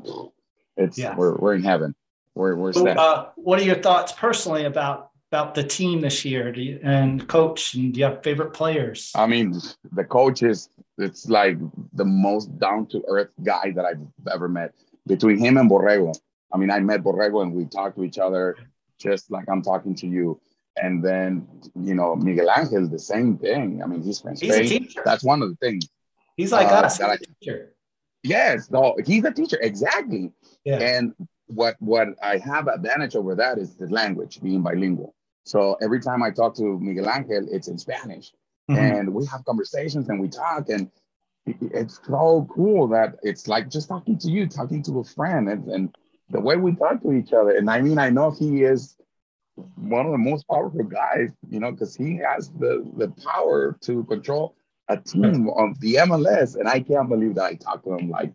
it's 0.76 0.96
yeah. 0.96 1.16
we're, 1.16 1.36
we're 1.36 1.54
in 1.54 1.64
heaven 1.64 1.94
we're, 2.36 2.54
we're 2.54 2.72
so, 2.72 2.86
uh, 2.86 3.30
what 3.34 3.58
are 3.58 3.64
your 3.64 3.82
thoughts 3.82 4.12
personally 4.12 4.64
about 4.66 5.09
about 5.32 5.54
the 5.54 5.62
team 5.62 6.00
this 6.00 6.24
year 6.24 6.52
you, 6.54 6.80
and 6.82 7.28
coach 7.28 7.74
and 7.74 7.94
do 7.94 8.00
you 8.00 8.06
have 8.06 8.22
favorite 8.22 8.52
players 8.52 9.12
i 9.14 9.26
mean 9.26 9.54
the 9.92 10.04
coach 10.04 10.42
is 10.42 10.70
it's 10.98 11.28
like 11.28 11.56
the 11.92 12.04
most 12.04 12.46
down 12.58 12.86
to 12.86 13.02
earth 13.08 13.30
guy 13.42 13.70
that 13.70 13.84
i've 13.84 14.00
ever 14.32 14.48
met 14.48 14.74
between 15.06 15.38
him 15.38 15.56
and 15.56 15.70
Borrego. 15.70 16.16
I 16.52 16.56
mean, 16.56 16.70
I 16.70 16.80
met 16.80 17.02
Borrego 17.02 17.42
and 17.42 17.52
we 17.52 17.64
talked 17.66 17.96
to 17.96 18.04
each 18.04 18.18
other 18.18 18.56
just 18.98 19.30
like 19.30 19.48
I'm 19.48 19.62
talking 19.62 19.94
to 19.96 20.06
you. 20.06 20.40
And 20.76 21.04
then, 21.04 21.46
you 21.74 21.94
know, 21.94 22.16
Miguel 22.16 22.50
Angel, 22.56 22.88
the 22.88 22.98
same 22.98 23.36
thing. 23.36 23.82
I 23.82 23.86
mean, 23.86 24.02
he's 24.02 24.20
from 24.20 24.36
Spain. 24.36 24.88
That's 25.04 25.24
one 25.24 25.42
of 25.42 25.50
the 25.50 25.56
things. 25.56 25.88
He's 26.36 26.52
like 26.52 26.68
uh, 26.68 26.86
us. 26.86 26.98
He's 26.98 27.06
I, 27.06 27.16
teacher. 27.16 27.74
Yes, 28.22 28.70
no, 28.70 28.96
he's 29.04 29.24
a 29.24 29.32
teacher. 29.32 29.58
Exactly. 29.60 30.30
Yeah. 30.64 30.78
And 30.78 31.14
what 31.46 31.74
what 31.80 32.08
I 32.22 32.38
have 32.38 32.68
advantage 32.68 33.16
over 33.16 33.34
that 33.34 33.58
is 33.58 33.74
the 33.74 33.88
language, 33.88 34.40
being 34.40 34.62
bilingual. 34.62 35.14
So 35.44 35.76
every 35.82 36.00
time 36.00 36.22
I 36.22 36.30
talk 36.30 36.54
to 36.56 36.78
Miguel 36.78 37.10
Angel, 37.10 37.46
it's 37.50 37.68
in 37.68 37.78
Spanish. 37.78 38.32
Mm-hmm. 38.70 38.78
And 38.78 39.14
we 39.14 39.26
have 39.26 39.44
conversations 39.44 40.08
and 40.08 40.20
we 40.20 40.28
talk 40.28 40.68
and 40.68 40.90
it's 41.46 42.00
so 42.06 42.46
cool 42.54 42.88
that 42.88 43.16
it's 43.22 43.48
like 43.48 43.70
just 43.70 43.88
talking 43.88 44.18
to 44.18 44.30
you, 44.30 44.46
talking 44.46 44.82
to 44.84 45.00
a 45.00 45.04
friend, 45.04 45.48
and, 45.48 45.64
and 45.68 45.96
the 46.28 46.40
way 46.40 46.56
we 46.56 46.74
talk 46.74 47.02
to 47.02 47.12
each 47.12 47.32
other. 47.32 47.56
And 47.56 47.70
I 47.70 47.80
mean, 47.80 47.98
I 47.98 48.10
know 48.10 48.30
he 48.30 48.62
is 48.62 48.96
one 49.76 50.06
of 50.06 50.12
the 50.12 50.18
most 50.18 50.46
powerful 50.48 50.84
guys, 50.84 51.30
you 51.48 51.60
know, 51.60 51.72
because 51.72 51.94
he 51.94 52.16
has 52.16 52.50
the 52.50 52.88
the 52.96 53.08
power 53.24 53.76
to 53.82 54.04
control 54.04 54.54
a 54.88 54.96
team 54.96 55.48
on 55.48 55.74
the 55.80 55.94
MLS, 55.94 56.56
and 56.56 56.68
I 56.68 56.80
can't 56.80 57.08
believe 57.08 57.34
that 57.36 57.44
I 57.44 57.54
talk 57.54 57.84
to 57.84 57.96
him 57.96 58.10
like, 58.10 58.32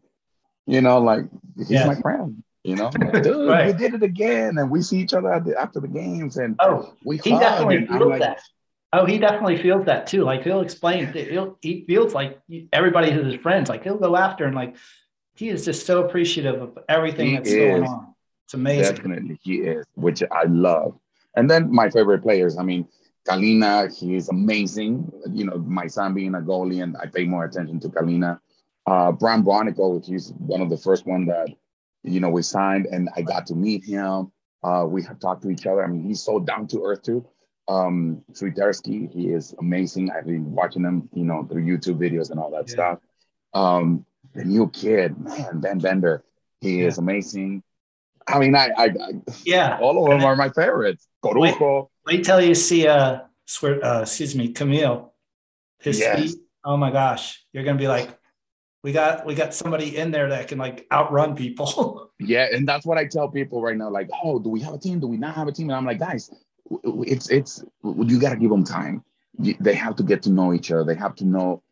you 0.66 0.82
know, 0.82 1.00
like 1.00 1.26
he's 1.58 1.72
yeah. 1.72 1.88
my 1.88 1.96
friend. 1.96 2.44
You 2.66 2.76
know, 2.76 2.90
dude, 3.22 3.48
right. 3.48 3.68
we 3.68 3.74
did 3.74 3.94
it 3.94 4.02
again, 4.02 4.58
and 4.58 4.72
we 4.72 4.82
see 4.82 4.98
each 4.98 5.14
other 5.14 5.32
after 5.56 5.80
the 5.80 5.88
games, 5.88 6.38
and 6.38 6.56
oh, 6.60 6.96
we 7.04 7.18
he 7.18 7.30
definitely 7.30 7.86
feels 7.86 8.10
like, 8.10 8.22
that. 8.22 8.42
Oh, 8.92 9.06
he 9.06 9.20
definitely 9.20 9.58
feels 9.58 9.86
that 9.86 10.08
too. 10.08 10.24
Like 10.24 10.42
he'll 10.42 10.62
explain, 10.62 11.14
he'll, 11.14 11.60
he 11.62 11.86
feels 11.86 12.16
like 12.16 12.40
everybody 12.74 13.12
is 13.12 13.24
his 13.24 13.36
friends. 13.36 13.70
Like 13.70 13.84
he'll 13.84 14.00
go 14.00 14.16
after 14.16 14.46
and 14.46 14.56
like 14.56 14.78
he 15.36 15.50
is 15.50 15.64
just 15.64 15.86
so 15.86 16.06
appreciative 16.06 16.60
of 16.60 16.80
everything 16.90 17.28
he 17.28 17.36
that's 17.36 17.50
is. 17.50 17.56
going 17.56 17.84
on. 17.84 18.16
It's 18.46 18.56
amazing. 18.56 18.96
Definitely, 18.96 19.40
he 19.44 19.58
is, 19.58 19.86
which 19.94 20.24
I 20.32 20.46
love. 20.46 20.98
And 21.36 21.48
then 21.48 21.72
my 21.72 21.92
favorite 21.92 22.24
players. 22.24 22.58
I 22.58 22.64
mean, 22.64 22.88
Kahlina, 23.28 23.96
he 23.96 24.16
is 24.16 24.30
amazing. 24.30 25.12
You 25.32 25.46
know, 25.46 25.60
my 25.60 25.86
son 25.86 26.16
being 26.16 26.34
a 26.34 26.40
goalie, 26.42 26.82
and 26.82 26.98
I 26.98 27.06
pay 27.06 27.26
more 27.26 27.46
attention 27.46 27.80
to 27.82 27.90
Kahlina. 27.90 28.40
Uh, 28.88 29.12
Brandt 29.12 29.46
Bronico, 29.46 30.04
he's 30.04 30.34
one 30.38 30.62
of 30.62 30.72
the 30.72 30.78
first 30.78 31.06
one 31.06 31.28
that 31.28 31.50
you 32.06 32.20
know 32.20 32.30
we 32.30 32.42
signed, 32.42 32.88
and 32.88 33.10
I 33.16 33.22
got 33.22 33.48
to 33.48 33.56
meet 33.56 33.84
him. 33.84 34.32
Uh, 34.64 34.86
we 34.88 35.04
have 35.04 35.20
talked 35.20 35.44
to 35.44 35.50
each 35.50 35.66
other. 35.68 35.84
I 35.84 35.88
mean, 35.88 36.04
he's 36.04 36.22
so 36.22 36.40
down 36.40 36.68
to 36.68 36.84
earth 36.84 37.04
too 37.04 37.28
um 37.68 38.24
he 38.38 39.30
is 39.30 39.56
amazing. 39.60 40.12
I've 40.12 40.26
been 40.26 40.52
watching 40.52 40.84
him, 40.84 41.10
you 41.14 41.24
know, 41.24 41.44
through 41.44 41.66
YouTube 41.66 41.98
videos 41.98 42.30
and 42.30 42.40
all 42.40 42.52
that 42.52 42.68
yeah. 42.68 42.74
stuff. 42.74 43.00
Um, 43.54 44.06
the 44.34 44.44
new 44.44 44.70
kid, 44.70 45.18
man, 45.20 45.60
Ben 45.60 45.80
Bender, 45.80 46.24
he 46.62 46.82
yeah. 46.82 46.88
is 46.88 46.98
amazing. 46.98 47.64
I 48.28 48.40
mean, 48.40 48.56
I, 48.56 48.70
I, 48.78 48.86
I 48.86 49.12
yeah, 49.44 49.78
all 49.80 50.04
of 50.04 50.10
them 50.10 50.26
are 50.26 50.36
my 50.36 50.50
favorites. 50.50 51.08
Corujo. 51.24 51.90
Wait, 52.06 52.18
wait 52.18 52.26
till 52.26 52.42
you 52.42 52.56
see 52.56 52.88
uh, 52.88 53.22
swear, 53.46 53.84
uh 53.84 54.02
excuse 54.02 54.36
me, 54.36 54.50
Kamil. 54.50 55.14
His 55.80 56.00
yes. 56.00 56.20
feet. 56.20 56.36
Oh 56.64 56.78
my 56.78 56.92
gosh, 56.92 57.46
you're 57.52 57.64
gonna 57.64 57.78
be 57.78 57.88
like, 57.88 58.10
we 58.86 58.92
got 58.92 59.26
we 59.26 59.34
got 59.34 59.52
somebody 59.52 59.98
in 59.98 60.12
there 60.12 60.30
that 60.30 60.48
can 60.48 60.60
like 60.60 60.86
outrun 60.92 61.36
people. 61.36 62.12
yeah, 62.20 62.46
and 62.54 62.68
that's 62.68 62.86
what 62.86 63.00
I 63.00 63.08
tell 63.08 63.28
people 63.28 63.60
right 63.60 63.76
now. 63.76 63.90
Like, 63.90 64.12
oh, 64.24 64.38
do 64.38 64.48
we 64.50 64.62
have 64.62 64.76
a 64.76 64.78
team? 64.78 65.00
Do 65.00 65.08
we 65.08 65.18
not 65.18 65.34
have 65.34 65.48
a 65.48 65.52
team? 65.52 65.72
And 65.72 65.76
I'm 65.76 65.86
like, 65.86 65.98
guys, 65.98 66.30
it's 66.84 67.32
it's 67.32 67.64
you 67.84 68.20
got 68.20 68.30
to 68.30 68.36
give 68.36 68.52
them 68.52 68.64
time. 68.64 69.04
They 69.40 69.74
have 69.74 69.96
to 69.96 70.04
get 70.04 70.22
to 70.24 70.30
know 70.30 70.54
each 70.54 70.72
other. 70.72 70.84
They 70.84 70.94
have 71.00 71.16
to 71.16 71.26
know, 71.26 71.64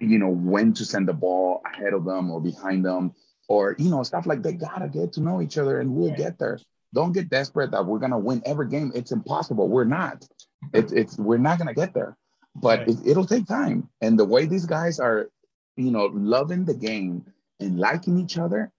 you 0.00 0.18
know, 0.18 0.28
when 0.28 0.72
to 0.72 0.84
send 0.84 1.06
the 1.06 1.12
ball 1.12 1.62
ahead 1.72 1.92
of 1.92 2.04
them 2.04 2.32
or 2.32 2.40
behind 2.40 2.84
them, 2.84 3.12
or 3.46 3.76
you 3.78 3.88
know, 3.88 4.02
stuff 4.02 4.26
like 4.26 4.42
they 4.42 4.54
gotta 4.54 4.88
get 4.88 5.12
to 5.12 5.20
know 5.20 5.40
each 5.40 5.56
other, 5.56 5.78
and 5.78 5.94
we'll 5.94 6.16
get 6.16 6.40
there. 6.40 6.58
Don't 6.92 7.12
get 7.12 7.30
desperate 7.30 7.70
that 7.70 7.86
we're 7.86 8.00
gonna 8.00 8.18
win 8.18 8.42
every 8.44 8.68
game. 8.68 8.90
It's 8.92 9.12
impossible. 9.12 9.68
We're 9.68 9.84
not. 9.84 10.26
It's 10.72 10.92
it's 10.92 11.16
we're 11.16 11.38
not 11.38 11.58
gonna 11.58 11.74
get 11.74 11.94
there, 11.94 12.16
but 12.56 12.88
it, 12.88 12.96
it'll 13.04 13.24
take 13.24 13.46
time. 13.46 13.88
And 14.00 14.18
the 14.18 14.24
way 14.24 14.46
these 14.46 14.66
guys 14.66 14.98
are, 14.98 15.30
you 15.76 15.90
know, 15.90 16.06
loving 16.12 16.64
the 16.64 16.74
game 16.74 17.24
and 17.60 17.78
liking 17.78 18.18
each 18.18 18.38
other, 18.38 18.72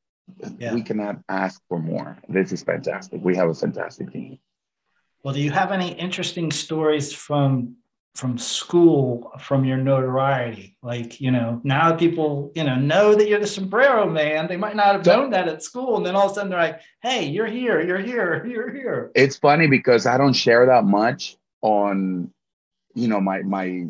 yeah. 0.57 0.73
we 0.73 0.81
cannot 0.81 1.17
ask 1.29 1.61
for 1.69 1.79
more. 1.79 2.17
This 2.27 2.51
is 2.51 2.63
fantastic. 2.63 3.21
We 3.23 3.35
have 3.35 3.49
a 3.49 3.53
fantastic 3.53 4.11
team. 4.11 4.39
Well, 5.23 5.33
do 5.33 5.41
you 5.41 5.51
have 5.51 5.71
any 5.71 5.91
interesting 5.93 6.51
stories 6.51 7.11
from 7.11 7.77
from 8.13 8.37
school 8.37 9.31
from 9.39 9.65
your 9.65 9.77
notoriety? 9.77 10.77
Like, 10.81 11.19
you 11.19 11.31
know, 11.31 11.59
now 11.63 11.93
people, 11.95 12.51
you 12.55 12.63
know, 12.63 12.75
know 12.75 13.13
that 13.13 13.27
you're 13.27 13.39
the 13.39 13.47
sombrero 13.47 14.09
man. 14.09 14.47
They 14.47 14.55
might 14.55 14.75
not 14.75 14.95
have 14.95 15.05
known 15.05 15.31
that 15.31 15.49
at 15.49 15.63
school. 15.63 15.97
And 15.97 16.05
then 16.05 16.15
all 16.15 16.27
of 16.27 16.31
a 16.31 16.35
sudden 16.35 16.49
they're 16.49 16.59
like, 16.59 16.79
hey, 17.01 17.25
you're 17.25 17.47
here, 17.47 17.81
you're 17.81 17.99
here, 17.99 18.45
you're 18.49 18.71
here. 18.71 19.11
It's 19.15 19.37
funny 19.37 19.67
because 19.67 20.05
I 20.05 20.17
don't 20.17 20.33
share 20.33 20.67
that 20.67 20.85
much 20.85 21.37
on, 21.61 22.31
you 22.93 23.07
know, 23.07 23.19
my 23.19 23.41
my 23.41 23.87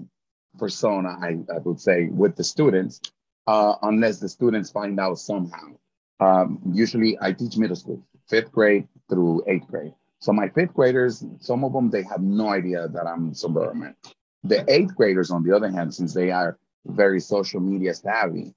persona, 0.58 1.18
I, 1.22 1.38
I 1.54 1.60
would 1.60 1.80
say, 1.80 2.08
with 2.08 2.36
the 2.36 2.44
students, 2.44 3.02
uh, 3.48 3.76
unless 3.82 4.20
the 4.20 4.30
students 4.30 4.72
find 4.72 5.00
out 5.00 5.20
somehow. 5.20 5.78
Um, 6.20 6.60
usually 6.72 7.18
I 7.22 7.34
teach 7.34 7.58
middle 7.58 7.76
school, 7.76 8.02
fifth 8.30 8.52
grade 8.52 8.88
through 9.10 9.44
eighth 9.48 9.68
grade. 9.68 9.94
So 10.20 10.32
my 10.34 10.50
fifth 10.50 10.74
graders, 10.74 11.24
some 11.40 11.64
of 11.64 11.74
them, 11.74 11.90
they 11.90 12.04
have 12.04 12.22
no 12.22 12.50
idea 12.50 12.88
that 12.88 13.06
I'm 13.06 13.34
suburban. 13.34 13.96
The 14.44 14.64
eighth 14.72 14.96
graders, 14.96 15.30
on 15.30 15.44
the 15.44 15.56
other 15.56 15.70
hand, 15.70 15.94
since 15.94 16.14
they 16.14 16.32
are 16.32 16.58
very 16.86 17.20
social 17.20 17.60
media 17.60 17.94
savvy, 17.94 18.54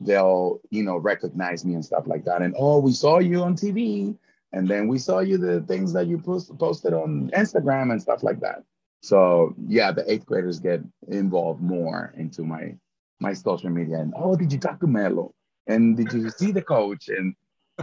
they'll, 0.00 0.60
you 0.70 0.82
know, 0.82 0.96
recognize 0.96 1.64
me 1.64 1.74
and 1.74 1.84
stuff 1.84 2.04
like 2.06 2.24
that. 2.24 2.42
And, 2.42 2.54
oh, 2.58 2.78
we 2.78 2.92
saw 2.92 3.18
you 3.18 3.42
on 3.42 3.56
TV. 3.56 4.16
And 4.52 4.68
then 4.68 4.86
we 4.86 4.98
saw 4.98 5.20
you 5.20 5.38
the 5.38 5.60
things 5.62 5.92
that 5.94 6.06
you 6.06 6.18
post, 6.18 6.56
posted 6.58 6.92
on 6.92 7.30
Instagram 7.34 7.90
and 7.90 8.02
stuff 8.02 8.22
like 8.22 8.40
that. 8.40 8.64
So 9.02 9.54
yeah, 9.66 9.92
the 9.92 10.10
eighth 10.10 10.26
graders 10.26 10.60
get 10.60 10.80
involved 11.08 11.60
more 11.60 12.14
into 12.16 12.42
my 12.44 12.74
my 13.20 13.32
social 13.32 13.70
media. 13.70 13.98
And 13.98 14.14
oh, 14.16 14.36
did 14.36 14.52
you 14.52 14.58
talk 14.58 14.80
to 14.80 14.86
Melo? 14.86 15.34
And 15.66 15.96
did 15.96 16.12
you 16.12 16.30
see 16.30 16.52
the 16.52 16.62
coach? 16.62 17.08
And 17.08 17.34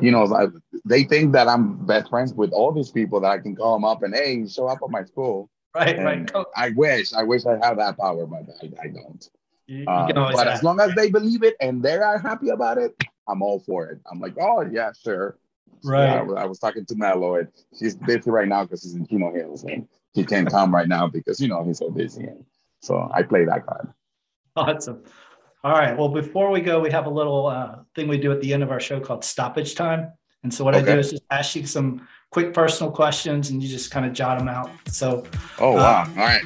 you 0.01 0.11
know, 0.11 0.23
like, 0.23 0.49
they 0.85 1.03
think 1.03 1.33
that 1.33 1.47
I'm 1.47 1.85
best 1.85 2.09
friends 2.09 2.33
with 2.33 2.51
all 2.51 2.71
these 2.71 2.91
people 2.91 3.19
that 3.21 3.31
I 3.31 3.39
can 3.39 3.55
call 3.55 3.73
them 3.73 3.83
up 3.85 4.03
and 4.03 4.13
hey, 4.15 4.47
show 4.47 4.67
up 4.67 4.79
at 4.83 4.89
my 4.89 5.03
school. 5.03 5.49
Right, 5.75 5.97
And 5.97 6.31
right. 6.33 6.45
I 6.55 6.69
wish, 6.71 7.13
I 7.13 7.23
wish 7.23 7.45
I 7.45 7.53
had 7.53 7.77
that 7.79 7.97
power, 7.97 8.25
but 8.25 8.43
I, 8.61 8.65
I 8.81 8.87
don't. 8.87 9.29
You, 9.67 9.79
you 9.79 9.85
Uh, 9.87 10.31
but 10.31 10.47
as 10.47 10.63
long 10.63 10.79
as 10.79 10.93
they 10.95 11.09
believe 11.09 11.43
it 11.43 11.55
and 11.59 11.83
they 11.83 11.97
are 11.97 12.17
happy 12.17 12.49
about 12.49 12.77
it, 12.77 12.95
I'm 13.27 13.41
all 13.41 13.59
for 13.59 13.87
it. 13.87 13.99
I'm 14.11 14.19
like, 14.19 14.35
oh 14.39 14.61
yeah, 14.61 14.91
sure. 14.93 15.37
Right. 15.83 16.05
Yeah, 16.05 16.19
I, 16.19 16.21
was- 16.23 16.37
I 16.37 16.45
was 16.45 16.59
talking 16.59 16.85
to 16.85 16.95
Matt 16.95 17.19
Lloyd. 17.19 17.49
She's 17.77 17.95
busy 17.95 18.29
right 18.31 18.47
now 18.47 18.63
because 18.63 18.81
she's 18.81 18.95
in 18.95 19.05
Chino 19.05 19.31
Hills 19.33 19.63
and 19.63 19.87
he 20.13 20.25
can't 20.25 20.49
come 20.49 20.73
right 20.73 20.87
now 20.87 21.07
because 21.07 21.39
you 21.39 21.47
know 21.47 21.63
he's 21.63 21.79
so 21.79 21.89
busy. 21.89 22.23
And 22.23 22.43
so 22.81 23.09
I 23.13 23.23
play 23.23 23.45
that 23.45 23.65
card. 23.65 23.93
Awesome. 24.55 25.03
All 25.63 25.73
right. 25.73 25.97
Well, 25.97 26.09
before 26.09 26.51
we 26.51 26.61
go, 26.61 26.79
we 26.79 26.89
have 26.91 27.05
a 27.05 27.09
little 27.09 27.47
uh, 27.47 27.79
thing 27.95 28.07
we 28.07 28.17
do 28.17 28.31
at 28.31 28.41
the 28.41 28.53
end 28.53 28.63
of 28.63 28.71
our 28.71 28.79
show 28.79 28.99
called 28.99 29.23
stoppage 29.23 29.75
time. 29.75 30.11
And 30.43 30.53
so 30.53 30.63
what 30.63 30.73
I 30.73 30.81
do 30.81 30.97
is 30.97 31.11
just 31.11 31.23
ask 31.31 31.55
you 31.55 31.65
some 31.65 32.07
quick 32.31 32.53
personal 32.53 32.91
questions 32.91 33.49
and 33.49 33.61
you 33.61 33.67
just 33.67 33.91
kind 33.91 34.05
of 34.05 34.13
jot 34.13 34.39
them 34.39 34.47
out. 34.47 34.71
So 34.87 35.25
Oh 35.59 35.73
wow! 35.73 36.07
All 36.07 36.15
right. 36.15 36.43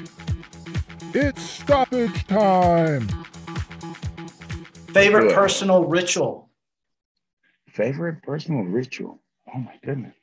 It's 1.14 1.44
stoppage 1.44 2.26
time. 2.26 3.08
favorite 4.94 5.28
Good. 5.28 5.36
personal 5.36 5.86
ritual. 5.86 6.50
Favorite 7.70 8.24
personal 8.24 8.64
ritual? 8.64 9.22
Oh 9.54 9.60
my 9.60 9.76
goodness. 9.84 10.16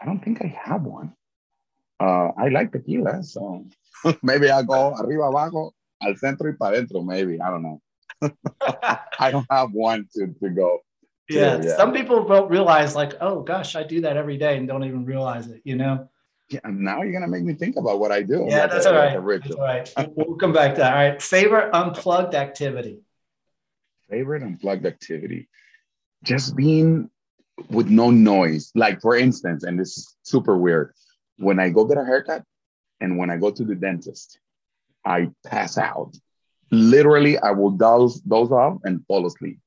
I 0.00 0.04
don't 0.06 0.24
think 0.24 0.40
I 0.42 0.56
have 0.64 0.82
one. 0.82 1.12
Uh, 2.00 2.32
I 2.36 2.48
like 2.48 2.72
tequila, 2.72 3.22
so 3.22 3.66
maybe 4.22 4.50
I'll 4.50 4.64
go 4.64 4.94
arriba, 4.94 5.24
abajo, 5.24 5.72
al 6.00 6.16
centro 6.16 6.50
y 6.50 6.56
para 6.58 6.78
adentro, 6.78 7.04
maybe. 7.04 7.40
I 7.40 7.50
don't 7.50 7.62
know. 7.62 7.80
I 9.18 9.30
don't 9.30 9.46
have 9.50 9.72
one 9.72 10.08
to, 10.14 10.28
to 10.42 10.48
go. 10.48 10.80
Yeah, 11.28 11.60
yeah. 11.62 11.76
Some 11.76 11.92
people 11.92 12.24
don't 12.24 12.50
realize 12.50 12.96
like, 12.96 13.12
oh 13.20 13.42
gosh, 13.42 13.76
I 13.76 13.82
do 13.84 14.00
that 14.00 14.16
every 14.16 14.36
day 14.36 14.56
and 14.56 14.66
don't 14.66 14.84
even 14.84 15.04
realize 15.04 15.46
it, 15.46 15.60
you 15.64 15.76
know? 15.76 16.08
Yeah, 16.48 16.60
now 16.64 17.02
you're 17.02 17.12
gonna 17.12 17.28
make 17.28 17.44
me 17.44 17.54
think 17.54 17.76
about 17.76 18.00
what 18.00 18.10
I 18.10 18.22
do. 18.22 18.46
Yeah, 18.48 18.66
that's 18.66 18.84
all 18.84 18.94
right. 18.94 19.12
That's 19.14 19.54
all 19.54 19.62
right. 19.62 19.92
We'll 19.96 20.26
we'll 20.28 20.36
come 20.36 20.52
back 20.52 20.74
to 20.74 20.80
that. 20.80 20.92
All 20.92 20.98
right. 20.98 21.22
Favorite 21.22 21.70
unplugged 21.72 22.34
activity. 22.34 23.02
Favorite 24.08 24.42
unplugged 24.42 24.84
activity? 24.84 25.48
Just 26.24 26.56
being 26.56 27.08
with 27.68 27.88
no 27.88 28.10
noise. 28.10 28.72
Like 28.74 29.00
for 29.00 29.16
instance, 29.16 29.62
and 29.62 29.78
this 29.78 29.96
is 29.96 30.16
super 30.24 30.56
weird. 30.56 30.92
When 31.40 31.58
I 31.58 31.70
go 31.70 31.84
get 31.84 31.98
a 31.98 32.04
haircut 32.04 32.44
and 33.00 33.18
when 33.18 33.30
I 33.30 33.38
go 33.38 33.50
to 33.50 33.64
the 33.64 33.74
dentist, 33.74 34.38
I 35.04 35.30
pass 35.46 35.78
out. 35.78 36.14
Literally, 36.70 37.38
I 37.38 37.50
will 37.52 37.70
doze, 37.70 38.20
doze 38.20 38.52
off 38.52 38.78
and 38.84 39.04
fall 39.06 39.26
asleep. 39.26 39.58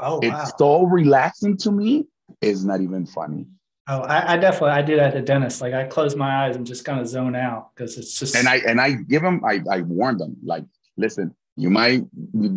Oh, 0.00 0.14
wow. 0.14 0.20
It's 0.22 0.52
so 0.58 0.84
relaxing 0.84 1.56
to 1.58 1.70
me. 1.70 2.06
It's 2.40 2.64
not 2.64 2.80
even 2.80 3.06
funny. 3.06 3.46
Oh, 3.88 4.00
I, 4.00 4.34
I 4.34 4.36
definitely 4.38 4.70
I 4.70 4.82
do 4.82 4.96
that 4.96 5.08
at 5.08 5.14
the 5.14 5.20
dentist. 5.20 5.60
Like 5.60 5.74
I 5.74 5.84
close 5.84 6.16
my 6.16 6.46
eyes 6.46 6.56
and 6.56 6.66
just 6.66 6.84
kind 6.84 7.00
of 7.00 7.06
zone 7.06 7.36
out 7.36 7.74
because 7.74 7.98
it's 7.98 8.18
just 8.18 8.34
And 8.34 8.48
I 8.48 8.56
and 8.66 8.80
I 8.80 8.92
give 8.92 9.22
them, 9.22 9.44
I, 9.44 9.60
I 9.70 9.82
warn 9.82 10.16
them, 10.18 10.36
like, 10.42 10.64
listen, 10.96 11.34
you 11.56 11.68
might 11.68 12.02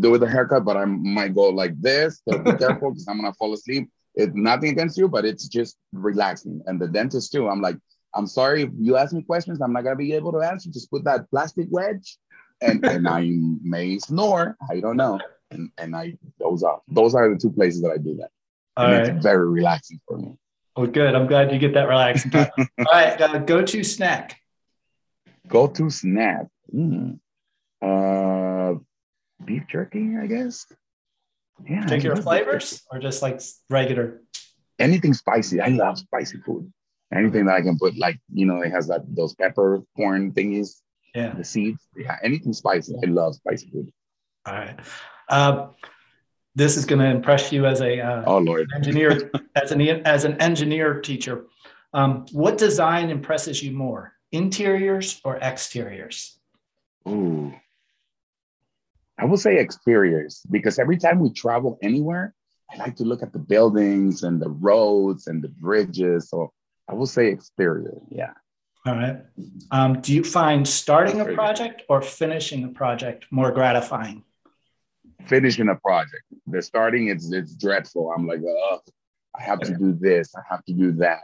do 0.02 0.12
with 0.12 0.24
a 0.24 0.30
haircut, 0.30 0.64
but 0.64 0.78
I 0.78 0.86
might 0.86 1.36
go 1.36 1.50
like 1.50 1.80
this. 1.82 2.22
So 2.28 2.38
be 2.40 2.54
careful 2.58 2.92
because 2.92 3.08
I'm 3.08 3.18
gonna 3.18 3.34
fall 3.34 3.54
asleep. 3.54 3.90
It's 4.16 4.34
nothing 4.34 4.70
against 4.70 4.98
you, 4.98 5.10
but 5.10 5.26
it's 5.26 5.48
just 5.48 5.78
relaxing. 5.92 6.62
And 6.68 6.80
the 6.80 6.88
dentist 6.88 7.32
too. 7.32 7.50
I'm 7.50 7.62
like, 7.62 7.78
I'm 8.16 8.28
sorry 8.28 8.64
if 8.64 8.70
you 8.80 8.98
ask 8.98 9.14
me 9.14 9.22
questions, 9.24 9.62
I'm 9.62 9.74
not 9.74 9.84
gonna 9.84 9.96
be 9.96 10.14
able 10.14 10.32
to 10.34 10.40
answer. 10.40 10.70
Just 10.70 10.90
put 10.90 11.04
that 11.04 11.30
plastic 11.30 11.68
wedge, 11.70 12.18
and 12.62 12.84
and 12.86 13.08
I 13.08 13.30
may 13.62 14.00
snore. 14.00 14.58
I 14.70 14.80
don't 14.80 14.98
know. 14.98 15.20
And 15.52 15.70
and 15.78 15.96
I 15.96 16.18
those 16.40 16.64
are 16.64 16.82
those 16.88 17.14
are 17.16 17.30
the 17.30 17.38
two 17.38 17.52
places 17.52 17.82
that 17.82 17.92
I 17.92 17.98
do 17.98 18.16
that. 18.18 18.30
all 18.78 18.86
And 18.86 18.94
right. 18.98 19.16
it's 19.16 19.24
very 19.24 19.50
relaxing 19.50 20.00
for 20.08 20.18
me. 20.18 20.38
Well, 20.76 20.88
good. 20.88 21.16
I'm 21.16 21.28
glad 21.28 21.52
you 21.52 21.60
get 21.60 21.74
that 21.76 21.88
relaxed. 21.88 22.28
all 22.36 22.50
right. 22.92 23.20
Uh, 23.22 23.38
go 23.40 23.62
to 23.62 23.84
snack. 23.84 24.38
Go 25.48 25.68
to 25.68 25.90
snack. 25.90 26.48
Mm. 26.74 27.20
Uh, 27.82 28.80
beef 29.46 29.64
jerky, 29.70 30.16
I 30.22 30.28
guess. 30.28 30.66
Yeah. 31.70 31.84
Particular 31.84 32.18
flavors 32.18 32.84
or 32.92 33.00
just 33.00 33.22
like 33.22 33.40
regular? 33.70 34.22
anything 34.80 35.14
spicy. 35.14 35.62
I 35.62 35.68
love 35.70 35.98
spicy 35.98 36.40
food. 36.40 36.72
Anything 37.14 37.46
that 37.46 37.56
I 37.56 37.62
can 37.62 37.78
put, 37.78 37.98
like 37.98 38.20
you 38.34 38.46
know, 38.46 38.62
it 38.62 38.72
has 38.72 38.88
that 38.88 39.02
those 39.08 39.36
peppercorn 39.36 40.32
thingies, 40.34 40.82
Yeah. 41.14 41.34
the 41.34 41.44
seeds. 41.44 41.88
Yeah, 41.96 42.18
anything 42.24 42.54
spicy. 42.54 42.96
I 43.04 43.08
love 43.08 43.36
spicy 43.36 43.70
food. 43.70 43.92
All 44.46 44.54
right. 44.56 44.80
Uh, 45.30 45.68
this 46.56 46.78
is 46.78 46.86
going 46.86 47.00
to 47.00 47.10
impress 47.10 47.52
you 47.52 47.66
as 47.66 47.82
a 47.82 48.00
uh, 48.00 48.24
Oh 48.26 48.38
Lord, 48.40 48.68
engineer, 48.76 49.32
as 49.56 49.72
an 49.72 49.82
as 49.82 50.24
an 50.26 50.42
engineer 50.42 51.00
teacher. 51.02 51.46
Um, 51.94 52.26
what 52.32 52.58
design 52.58 53.10
impresses 53.10 53.62
you 53.64 53.72
more, 53.72 54.14
interiors 54.32 55.22
or 55.24 55.38
exteriors? 55.42 56.40
ooh, 57.08 57.54
I 59.18 59.26
will 59.26 59.38
say 59.38 59.58
exteriors 59.60 60.42
because 60.50 60.80
every 60.80 60.98
time 60.98 61.20
we 61.20 61.30
travel 61.30 61.78
anywhere, 61.82 62.34
I 62.72 62.78
like 62.78 62.96
to 62.98 63.04
look 63.06 63.22
at 63.24 63.32
the 63.32 63.40
buildings 63.40 64.24
and 64.24 64.42
the 64.42 64.50
roads 64.50 65.28
and 65.28 65.42
the 65.42 65.50
bridges. 65.50 66.30
So 66.30 66.52
I 66.88 66.94
will 66.94 67.08
say 67.08 67.28
exterior. 67.28 67.96
Yeah, 68.10 68.34
All 68.86 68.96
right. 68.96 69.18
Um, 69.72 70.02
do 70.02 70.14
you 70.14 70.24
find 70.24 70.68
starting 70.68 71.20
a 71.20 71.34
project 71.34 71.84
or 71.90 72.02
finishing 72.02 72.64
a 72.64 72.70
project 72.70 73.26
more 73.32 73.52
gratifying? 73.52 74.24
finishing 75.28 75.70
a 75.70 75.76
project. 75.76 76.24
The 76.48 76.62
starting, 76.62 77.10
it's 77.10 77.32
it's 77.32 77.56
dreadful. 77.56 78.12
I'm 78.16 78.28
like, 78.28 78.42
oh, 78.48 78.80
I 79.38 79.44
have 79.44 79.60
to 79.62 79.76
do 79.76 79.94
this. 79.94 80.34
I 80.36 80.42
have 80.50 80.64
to 80.66 80.74
do 80.74 80.92
that. 80.94 81.24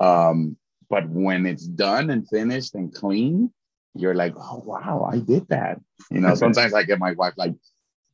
Um, 0.00 0.56
but 0.88 1.08
when 1.08 1.46
it's 1.46 1.66
done 1.66 2.10
and 2.10 2.28
finished 2.28 2.74
and 2.74 2.94
clean, 2.94 3.52
you're 3.94 4.14
like, 4.14 4.34
oh 4.36 4.62
wow, 4.64 5.08
I 5.10 5.18
did 5.18 5.48
that. 5.48 5.80
You 6.10 6.20
know, 6.20 6.34
sometimes 6.34 6.74
I 6.74 6.84
get 6.84 6.98
my 6.98 7.12
wife 7.12 7.34
like, 7.36 7.54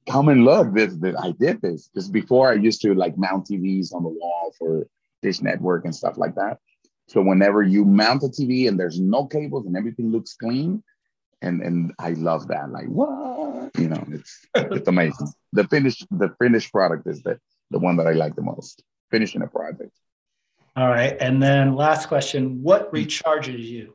come 0.08 0.28
and 0.28 0.44
look, 0.44 0.74
this, 0.74 0.94
this 0.94 1.16
I 1.16 1.32
did 1.32 1.60
this. 1.60 1.88
Because 1.88 2.08
before 2.08 2.50
I 2.50 2.54
used 2.54 2.80
to 2.82 2.94
like 2.94 3.18
mount 3.18 3.46
TVs 3.46 3.94
on 3.94 4.02
the 4.02 4.08
wall 4.08 4.54
for 4.58 4.86
Dish 5.22 5.40
Network 5.40 5.84
and 5.84 5.94
stuff 5.94 6.16
like 6.16 6.34
that. 6.36 6.58
So 7.06 7.22
whenever 7.22 7.62
you 7.62 7.84
mount 7.84 8.22
a 8.22 8.28
TV 8.28 8.66
and 8.68 8.78
there's 8.78 9.00
no 9.00 9.26
cables 9.26 9.66
and 9.66 9.76
everything 9.76 10.10
looks 10.10 10.34
clean, 10.34 10.82
and 11.42 11.60
and 11.62 11.92
I 11.98 12.10
love 12.10 12.48
that. 12.48 12.70
Like 12.70 12.86
what? 12.86 13.70
You 13.78 13.88
know, 13.88 14.04
it's 14.10 14.46
it's 14.54 14.88
amazing. 14.88 15.28
The 15.52 15.64
finished 15.68 16.06
the 16.10 16.34
finished 16.40 16.72
product 16.72 17.06
is 17.06 17.22
the 17.22 17.38
the 17.70 17.78
one 17.78 17.96
that 17.98 18.06
I 18.06 18.12
like 18.12 18.34
the 18.36 18.42
most. 18.42 18.82
Finishing 19.10 19.42
a 19.42 19.46
project. 19.46 19.92
All 20.76 20.88
right. 20.88 21.16
And 21.20 21.42
then 21.42 21.76
last 21.76 22.08
question 22.08 22.62
What 22.62 22.92
recharges 22.92 23.62
you? 23.62 23.94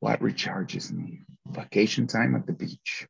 What 0.00 0.20
recharges 0.20 0.90
me? 0.90 1.20
Vacation 1.48 2.06
time 2.06 2.34
at 2.34 2.46
the 2.46 2.52
beach. 2.52 3.06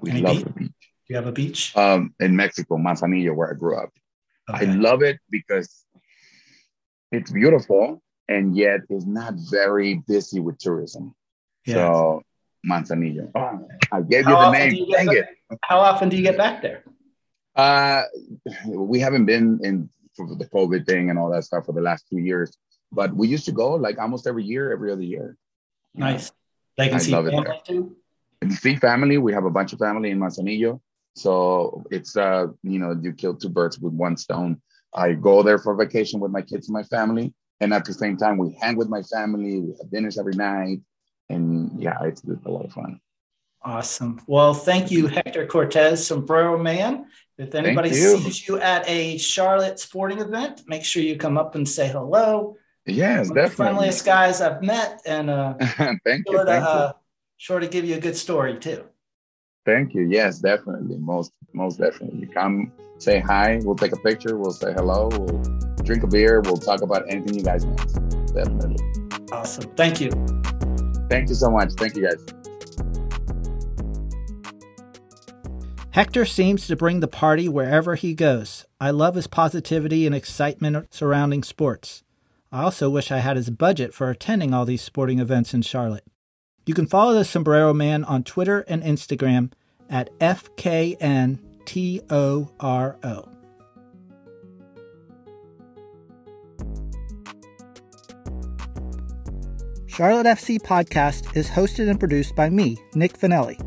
We 0.00 0.10
Any 0.10 0.20
love 0.22 0.36
beach? 0.36 0.44
the 0.44 0.52
beach. 0.52 0.68
Do 1.06 1.08
you 1.08 1.16
have 1.16 1.26
a 1.26 1.32
beach? 1.32 1.76
Um, 1.76 2.14
in 2.18 2.34
Mexico, 2.34 2.76
Manzanillo, 2.76 3.34
where 3.36 3.50
I 3.50 3.54
grew 3.54 3.76
up. 3.76 3.90
I 4.48 4.64
love 4.64 5.02
it 5.02 5.18
because 5.30 5.84
it's 7.12 7.30
beautiful 7.30 8.02
and 8.28 8.56
yet 8.56 8.80
it's 8.88 9.06
not 9.06 9.34
very 9.50 10.02
busy 10.08 10.40
with 10.40 10.58
tourism. 10.58 11.14
Yeah. 11.66 11.74
So 11.74 12.22
Manzanillo. 12.68 13.30
Oh, 13.34 13.68
I 13.92 14.00
gave 14.02 14.26
you 14.26 14.34
the 14.34 14.50
name. 14.50 14.74
you 14.74 14.86
Dang 14.92 15.12
it. 15.12 15.26
How 15.62 15.78
often 15.80 16.08
do 16.08 16.16
you 16.16 16.22
get 16.22 16.36
back 16.36 16.62
there? 16.62 16.84
Uh, 17.54 18.02
we 18.66 18.98
haven't 19.00 19.26
been 19.26 19.60
in 19.62 19.88
for 20.16 20.26
the 20.34 20.46
COVID 20.46 20.86
thing 20.86 21.10
and 21.10 21.18
all 21.18 21.30
that 21.30 21.44
stuff 21.44 21.66
for 21.66 21.72
the 21.72 21.80
last 21.80 22.06
two 22.08 22.18
years, 22.18 22.56
but 22.90 23.14
we 23.14 23.28
used 23.28 23.44
to 23.46 23.52
go 23.52 23.74
like 23.74 23.98
almost 23.98 24.26
every 24.26 24.44
year, 24.44 24.72
every 24.72 24.92
other 24.92 25.02
year. 25.02 25.36
You 25.94 26.00
know, 26.00 26.10
Nice. 26.10 26.32
They 26.78 26.88
can 26.88 26.96
I 26.96 26.98
see 26.98 27.12
love 27.12 27.26
it 27.26 27.32
family 27.32 27.60
too. 27.66 27.96
and 28.40 28.52
see 28.52 28.76
family. 28.76 29.18
We 29.18 29.32
have 29.34 29.44
a 29.44 29.50
bunch 29.50 29.72
of 29.74 29.78
family 29.78 30.10
in 30.10 30.18
Manzanillo, 30.18 30.80
so 31.14 31.84
it's 31.90 32.16
uh, 32.16 32.46
you 32.62 32.78
know, 32.78 32.96
you 32.98 33.12
kill 33.12 33.34
two 33.34 33.50
birds 33.50 33.78
with 33.78 33.92
one 33.92 34.16
stone. 34.16 34.62
I 34.94 35.12
go 35.12 35.42
there 35.42 35.58
for 35.58 35.74
vacation 35.74 36.20
with 36.20 36.30
my 36.30 36.42
kids 36.42 36.68
and 36.68 36.74
my 36.74 36.82
family, 36.84 37.32
and 37.60 37.72
at 37.72 37.84
the 37.84 37.94
same 37.94 38.16
time, 38.16 38.38
we 38.38 38.56
hang 38.60 38.76
with 38.76 38.88
my 38.88 39.02
family. 39.02 39.60
We 39.60 39.74
have 39.80 39.90
dinners 39.90 40.18
every 40.18 40.34
night, 40.34 40.80
and 41.28 41.70
yeah, 41.80 41.96
it's, 42.02 42.22
it's 42.24 42.44
a 42.44 42.50
lot 42.50 42.64
of 42.64 42.72
fun. 42.72 43.00
Awesome. 43.64 44.20
Well, 44.26 44.54
thank 44.54 44.90
you, 44.90 45.06
Hector 45.06 45.46
Cortez, 45.46 46.04
Sombrero 46.04 46.58
Man. 46.58 47.06
If 47.38 47.54
anybody 47.54 47.90
you. 47.90 48.18
sees 48.18 48.46
you 48.46 48.58
at 48.58 48.88
a 48.88 49.16
Charlotte 49.18 49.78
sporting 49.78 50.18
event, 50.18 50.62
make 50.66 50.84
sure 50.84 51.02
you 51.02 51.16
come 51.16 51.38
up 51.38 51.54
and 51.54 51.68
say 51.68 51.88
hello. 51.88 52.56
Yes, 52.86 53.28
One 53.28 53.36
definitely. 53.36 53.56
friendliest 53.56 54.04
guys 54.04 54.40
I've 54.40 54.62
met, 54.62 55.00
and 55.06 55.30
uh, 55.30 55.54
thank 56.04 56.24
you, 56.26 56.32
sure, 56.32 56.44
to, 56.44 56.50
thank 56.50 56.64
you. 56.64 56.70
uh, 56.70 56.92
sure 57.36 57.60
to 57.60 57.68
give 57.68 57.84
you 57.84 57.94
a 57.94 58.00
good 58.00 58.16
story 58.16 58.58
too. 58.58 58.84
Thank 59.64 59.94
you. 59.94 60.02
Yes, 60.02 60.40
definitely. 60.40 60.96
Most 60.98 61.32
most 61.52 61.78
definitely. 61.78 62.26
Come 62.26 62.72
say 63.02 63.20
hi. 63.20 63.60
We'll 63.62 63.76
take 63.76 63.92
a 63.92 63.98
picture. 63.98 64.36
We'll 64.36 64.52
say 64.52 64.72
hello. 64.72 65.08
We'll 65.10 65.42
drink 65.82 66.02
a 66.04 66.06
beer. 66.06 66.40
We'll 66.40 66.56
talk 66.56 66.82
about 66.82 67.04
anything 67.08 67.34
you 67.34 67.44
guys 67.44 67.66
want. 67.66 68.34
Definitely. 68.34 68.76
Awesome. 69.32 69.70
Thank 69.76 70.00
you. 70.00 70.10
Thank 71.08 71.28
you 71.28 71.34
so 71.34 71.50
much. 71.50 71.72
Thank 71.72 71.96
you 71.96 72.08
guys. 72.08 72.24
Hector 75.90 76.24
seems 76.24 76.66
to 76.66 76.76
bring 76.76 77.00
the 77.00 77.08
party 77.08 77.48
wherever 77.48 77.96
he 77.96 78.14
goes. 78.14 78.64
I 78.80 78.90
love 78.90 79.14
his 79.14 79.26
positivity 79.26 80.06
and 80.06 80.14
excitement 80.14 80.94
surrounding 80.94 81.42
sports. 81.42 82.02
I 82.50 82.62
also 82.62 82.88
wish 82.88 83.10
I 83.10 83.18
had 83.18 83.36
his 83.36 83.50
budget 83.50 83.92
for 83.92 84.08
attending 84.08 84.54
all 84.54 84.64
these 84.64 84.80
sporting 84.80 85.18
events 85.18 85.52
in 85.52 85.60
Charlotte. 85.60 86.04
You 86.64 86.72
can 86.72 86.86
follow 86.86 87.12
the 87.12 87.24
Sombrero 87.24 87.74
Man 87.74 88.04
on 88.04 88.22
Twitter 88.22 88.60
and 88.68 88.82
Instagram 88.82 89.52
at 89.90 90.08
FKNTORO. 91.64 93.28
Charlotte 99.86 100.26
FC 100.26 100.58
Podcast 100.58 101.36
is 101.36 101.50
hosted 101.50 101.90
and 101.90 102.00
produced 102.00 102.34
by 102.34 102.48
me, 102.48 102.78
Nick 102.94 103.18
Finelli. 103.18 103.60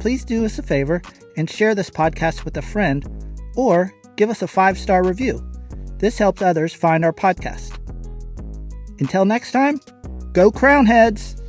Please 0.00 0.24
do 0.24 0.44
us 0.44 0.58
a 0.58 0.62
favor 0.62 1.00
and 1.36 1.48
share 1.48 1.76
this 1.76 1.90
podcast 1.90 2.44
with 2.44 2.56
a 2.56 2.62
friend 2.62 3.08
or 3.56 3.92
give 4.16 4.30
us 4.30 4.42
a 4.42 4.48
five 4.48 4.76
star 4.76 5.04
review. 5.04 5.40
This 5.98 6.18
helps 6.18 6.42
others 6.42 6.74
find 6.74 7.04
our 7.04 7.12
podcast. 7.12 7.78
Until 8.98 9.24
next 9.24 9.52
time, 9.52 9.80
go 10.32 10.50
Crownheads! 10.50 11.39